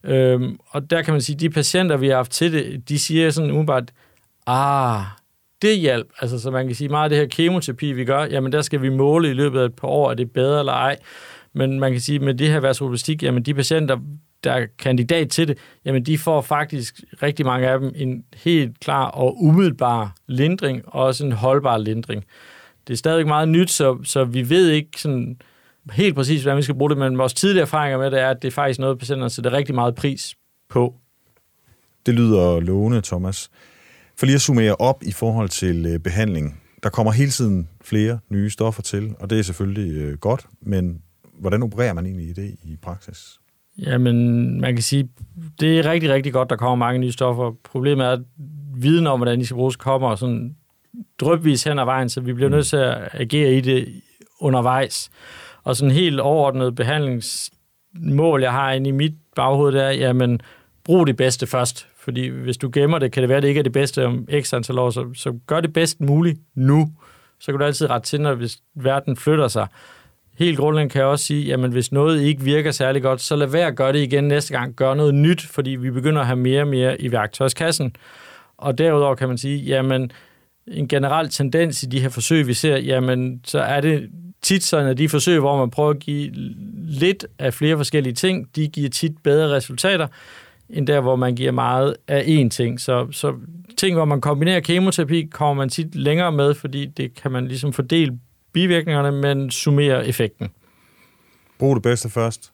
Øhm, 0.03 0.59
og 0.69 0.89
der 0.89 1.01
kan 1.01 1.13
man 1.13 1.21
sige, 1.21 1.35
at 1.35 1.39
de 1.39 1.49
patienter, 1.49 1.97
vi 1.97 2.07
har 2.07 2.15
haft 2.15 2.31
til 2.31 2.53
det, 2.53 2.89
de 2.89 2.99
siger 2.99 3.29
sådan 3.29 3.49
umiddelbart, 3.49 3.91
ah, 4.49 5.03
det 5.61 5.79
hjælp. 5.79 6.07
Altså, 6.21 6.39
så 6.39 6.51
man 6.51 6.67
kan 6.67 6.75
sige, 6.75 6.89
meget 6.89 7.03
af 7.03 7.09
det 7.09 7.17
her 7.17 7.25
kemoterapi, 7.25 7.91
vi 7.91 8.05
gør, 8.05 8.23
jamen 8.23 8.51
der 8.51 8.61
skal 8.61 8.81
vi 8.81 8.89
måle 8.89 9.29
i 9.29 9.33
løbet 9.33 9.59
af 9.59 9.65
et 9.65 9.75
par 9.75 9.87
år, 9.87 10.11
er 10.11 10.13
det 10.13 10.31
bedre 10.31 10.59
eller 10.59 10.73
ej. 10.73 10.97
Men 11.53 11.79
man 11.79 11.91
kan 11.91 12.01
sige, 12.01 12.19
med 12.19 12.33
det 12.33 12.47
her 12.47 12.59
vasoprolastik, 12.59 13.23
jamen 13.23 13.43
de 13.43 13.53
patienter, 13.53 13.97
der 14.43 14.51
er 14.51 14.65
kandidat 14.79 15.29
til 15.29 15.47
det, 15.47 15.57
jamen 15.85 16.05
de 16.05 16.17
får 16.17 16.41
faktisk 16.41 16.99
rigtig 17.23 17.45
mange 17.45 17.67
af 17.67 17.79
dem 17.79 17.91
en 17.95 18.23
helt 18.35 18.79
klar 18.79 19.05
og 19.05 19.43
umiddelbar 19.43 20.15
lindring, 20.27 20.81
og 20.85 21.03
også 21.03 21.25
en 21.25 21.31
holdbar 21.31 21.77
lindring. 21.77 22.25
Det 22.87 22.93
er 22.93 22.97
stadig 22.97 23.27
meget 23.27 23.49
nyt, 23.49 23.71
så, 23.71 23.97
så 24.03 24.23
vi 24.23 24.49
ved 24.49 24.69
ikke 24.69 25.01
sådan 25.01 25.41
helt 25.91 26.15
præcis, 26.15 26.41
hvordan 26.41 26.57
vi 26.57 26.61
skal 26.61 26.75
bruge 26.75 26.89
det, 26.89 26.97
men 26.97 27.17
vores 27.17 27.33
tidligere 27.33 27.61
erfaringer 27.61 27.97
med 27.97 28.11
det 28.11 28.19
er, 28.19 28.29
at 28.29 28.41
det 28.41 28.47
er 28.47 28.51
faktisk 28.51 28.79
noget, 28.79 28.99
patienterne 28.99 29.29
sætter 29.29 29.53
rigtig 29.53 29.75
meget 29.75 29.95
pris 29.95 30.35
på. 30.69 30.95
Det 32.05 32.13
lyder 32.13 32.59
lovende, 32.59 33.01
Thomas. 33.01 33.49
For 34.19 34.25
lige 34.25 34.35
at 34.35 34.41
summere 34.41 34.75
op 34.75 35.03
i 35.03 35.11
forhold 35.11 35.49
til 35.49 35.85
øh, 35.85 35.99
behandling. 35.99 36.61
Der 36.83 36.89
kommer 36.89 37.11
hele 37.11 37.31
tiden 37.31 37.69
flere 37.81 38.19
nye 38.29 38.49
stoffer 38.49 38.81
til, 38.81 39.15
og 39.19 39.29
det 39.29 39.39
er 39.39 39.43
selvfølgelig 39.43 39.95
øh, 39.95 40.17
godt, 40.17 40.45
men 40.61 41.01
hvordan 41.39 41.63
opererer 41.63 41.93
man 41.93 42.05
egentlig 42.05 42.29
i 42.29 42.33
det 42.33 42.55
i 42.63 42.75
praksis? 42.81 43.39
Jamen, 43.77 44.61
man 44.61 44.75
kan 44.75 44.83
sige, 44.83 45.09
det 45.59 45.79
er 45.79 45.91
rigtig, 45.91 46.09
rigtig 46.09 46.33
godt, 46.33 46.49
der 46.49 46.55
kommer 46.55 46.75
mange 46.75 46.99
nye 46.99 47.11
stoffer. 47.11 47.51
Problemet 47.63 48.05
er, 48.05 48.11
at 48.11 48.19
viden 48.75 49.07
om, 49.07 49.19
hvordan 49.19 49.39
de 49.39 49.45
skal 49.45 49.55
bruges, 49.55 49.75
kommer 49.75 50.15
sådan 50.15 50.55
drøbvis 51.19 51.63
hen 51.63 51.79
ad 51.79 51.85
vejen, 51.85 52.09
så 52.09 52.21
vi 52.21 52.33
bliver 52.33 52.49
mm. 52.49 52.55
nødt 52.55 52.67
til 52.67 52.77
at 52.77 53.09
agere 53.13 53.53
i 53.53 53.61
det 53.61 54.01
undervejs. 54.39 55.09
Og 55.63 55.75
sådan 55.75 55.93
helt 55.93 56.19
overordnet 56.19 56.75
behandlingsmål, 56.75 58.41
jeg 58.41 58.51
har 58.51 58.71
inde 58.71 58.89
i 58.89 58.91
mit 58.91 59.13
baghoved, 59.35 59.73
det 59.73 59.83
er, 59.83 59.91
jamen, 59.91 60.41
brug 60.83 61.07
det 61.07 61.15
bedste 61.15 61.47
først. 61.47 61.88
Fordi 61.99 62.27
hvis 62.27 62.57
du 62.57 62.69
gemmer 62.73 62.99
det, 62.99 63.11
kan 63.11 63.21
det 63.21 63.29
være, 63.29 63.37
at 63.37 63.43
det 63.43 63.49
ikke 63.49 63.59
er 63.59 63.63
det 63.63 63.71
bedste 63.71 64.05
om 64.05 64.27
x 64.41 64.53
antal 64.53 64.79
år, 64.79 64.89
så, 64.89 65.05
så 65.13 65.33
gør 65.47 65.61
det 65.61 65.73
bedst 65.73 66.01
muligt 66.01 66.39
nu. 66.55 66.91
Så 67.39 67.51
kan 67.51 67.59
du 67.59 67.65
altid 67.65 67.89
rette 67.89 68.07
til, 68.07 68.21
når 68.21 68.33
hvis 68.33 68.57
verden 68.75 69.15
flytter 69.15 69.47
sig. 69.47 69.67
Helt 70.37 70.57
grundlæggende 70.57 70.93
kan 70.93 70.99
jeg 70.99 71.07
også 71.07 71.25
sige, 71.25 71.53
at 71.53 71.59
hvis 71.59 71.91
noget 71.91 72.21
ikke 72.21 72.43
virker 72.43 72.71
særlig 72.71 73.01
godt, 73.01 73.21
så 73.21 73.35
lad 73.35 73.47
være 73.47 73.67
at 73.67 73.75
gøre 73.75 73.93
det 73.93 73.99
igen 73.99 74.23
næste 74.23 74.53
gang. 74.53 74.75
Gør 74.75 74.93
noget 74.93 75.15
nyt, 75.15 75.41
fordi 75.41 75.69
vi 75.69 75.91
begynder 75.91 76.21
at 76.21 76.27
have 76.27 76.39
mere 76.39 76.61
og 76.61 76.67
mere 76.67 77.01
i 77.01 77.11
værktøjskassen. 77.11 77.95
Og 78.57 78.77
derudover 78.77 79.15
kan 79.15 79.27
man 79.27 79.37
sige, 79.37 79.57
jamen 79.57 80.11
en 80.67 80.87
generel 80.87 81.29
tendens 81.29 81.83
i 81.83 81.85
de 81.85 81.99
her 81.99 82.09
forsøg, 82.09 82.47
vi 82.47 82.53
ser, 82.53 82.77
jamen 82.77 83.41
så 83.45 83.59
er 83.59 83.81
det 83.81 84.09
tit 84.41 84.63
sådan, 84.63 84.87
at 84.87 84.97
de 84.97 85.09
forsøg, 85.09 85.39
hvor 85.39 85.57
man 85.57 85.69
prøver 85.69 85.89
at 85.89 85.99
give 85.99 86.31
lidt 86.87 87.25
af 87.39 87.53
flere 87.53 87.77
forskellige 87.77 88.13
ting, 88.13 88.55
de 88.55 88.67
giver 88.67 88.89
tit 88.89 89.11
bedre 89.23 89.55
resultater, 89.55 90.07
end 90.69 90.87
der, 90.87 91.01
hvor 91.01 91.15
man 91.15 91.35
giver 91.35 91.51
meget 91.51 91.95
af 92.07 92.21
én 92.21 92.49
ting. 92.49 92.79
Så, 92.79 93.07
så 93.11 93.35
ting, 93.77 93.95
hvor 93.95 94.05
man 94.05 94.21
kombinerer 94.21 94.59
kemoterapi, 94.59 95.29
kommer 95.31 95.53
man 95.53 95.69
tit 95.69 95.95
længere 95.95 96.31
med, 96.31 96.53
fordi 96.53 96.85
det 96.85 97.15
kan 97.15 97.31
man 97.31 97.47
ligesom 97.47 97.73
fordele 97.73 98.19
bivirkningerne, 98.53 99.11
men 99.11 99.51
summere 99.51 100.07
effekten. 100.07 100.49
Brug 101.59 101.75
det 101.75 101.83
bedste 101.83 102.09
først, 102.09 102.51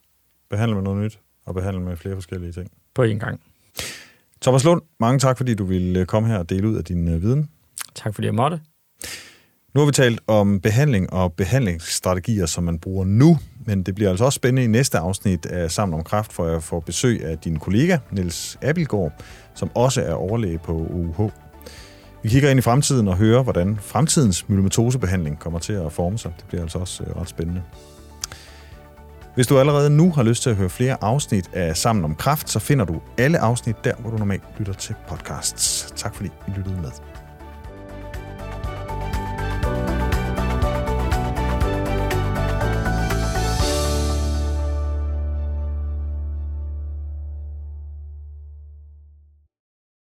behandle 0.49 0.75
med 0.75 0.83
noget 0.83 1.03
nyt, 1.03 1.19
og 1.45 1.53
behandle 1.53 1.81
med 1.81 1.97
flere 1.97 2.15
forskellige 2.15 2.51
ting. 2.51 2.71
På 2.93 3.03
én 3.03 3.17
gang. 3.17 3.41
Thomas 4.41 4.63
Lund, 4.63 4.81
mange 4.99 5.19
tak, 5.19 5.37
fordi 5.37 5.53
du 5.53 5.65
ville 5.65 6.05
komme 6.05 6.29
her 6.29 6.37
og 6.37 6.49
dele 6.49 6.67
ud 6.69 6.75
af 6.75 6.83
din 6.83 7.07
øh, 7.07 7.21
viden. 7.21 7.49
Tak 7.95 8.15
fordi 8.15 8.25
jeg 8.25 8.35
måtte. 8.35 8.59
Nu 9.75 9.81
har 9.81 9.85
vi 9.85 9.91
talt 9.91 10.19
om 10.27 10.59
behandling 10.59 11.13
og 11.13 11.33
behandlingsstrategier, 11.33 12.45
som 12.45 12.63
man 12.63 12.79
bruger 12.79 13.05
nu, 13.05 13.37
men 13.65 13.83
det 13.83 13.95
bliver 13.95 14.09
altså 14.09 14.25
også 14.25 14.35
spændende 14.35 14.63
i 14.63 14.67
næste 14.67 14.97
afsnit 14.97 15.45
af 15.45 15.71
Sammen 15.71 15.99
om 15.99 16.03
Kraft, 16.03 16.33
for 16.33 16.47
jeg 16.47 16.63
får 16.63 16.79
besøg 16.79 17.25
af 17.25 17.37
din 17.37 17.59
kollega, 17.59 17.97
Niels 18.11 18.57
Abelgaard, 18.61 19.11
som 19.55 19.69
også 19.75 20.01
er 20.01 20.13
overlæge 20.13 20.57
på 20.57 20.71
UH. 20.71 21.31
Vi 22.23 22.29
kigger 22.29 22.49
ind 22.49 22.59
i 22.59 22.61
fremtiden 22.61 23.07
og 23.07 23.17
hører, 23.17 23.43
hvordan 23.43 23.77
fremtidens 23.81 24.49
myelomatosebehandling 24.49 25.39
kommer 25.39 25.59
til 25.59 25.73
at 25.73 25.91
forme 25.91 26.17
sig. 26.17 26.33
Det 26.37 26.45
bliver 26.47 26.61
altså 26.61 26.77
også 26.77 27.03
øh, 27.03 27.21
ret 27.21 27.29
spændende. 27.29 27.61
Hvis 29.35 29.47
du 29.47 29.59
allerede 29.59 29.89
nu 29.89 30.11
har 30.11 30.23
lyst 30.23 30.43
til 30.43 30.49
at 30.49 30.55
høre 30.55 30.69
flere 30.69 30.97
afsnit 31.01 31.49
af 31.53 31.77
Sammen 31.77 32.05
om 32.05 32.15
Kraft, 32.15 32.49
så 32.49 32.59
finder 32.59 32.85
du 32.85 33.01
alle 33.17 33.39
afsnit 33.39 33.75
der, 33.83 33.95
hvor 33.95 34.09
du 34.09 34.17
normalt 34.17 34.43
lytter 34.59 34.73
til 34.73 34.95
podcasts. 35.07 35.93
Tak 35.95 36.15
fordi 36.15 36.29
I 36.47 36.51
lyttede 36.57 36.81
med. 36.81 37.14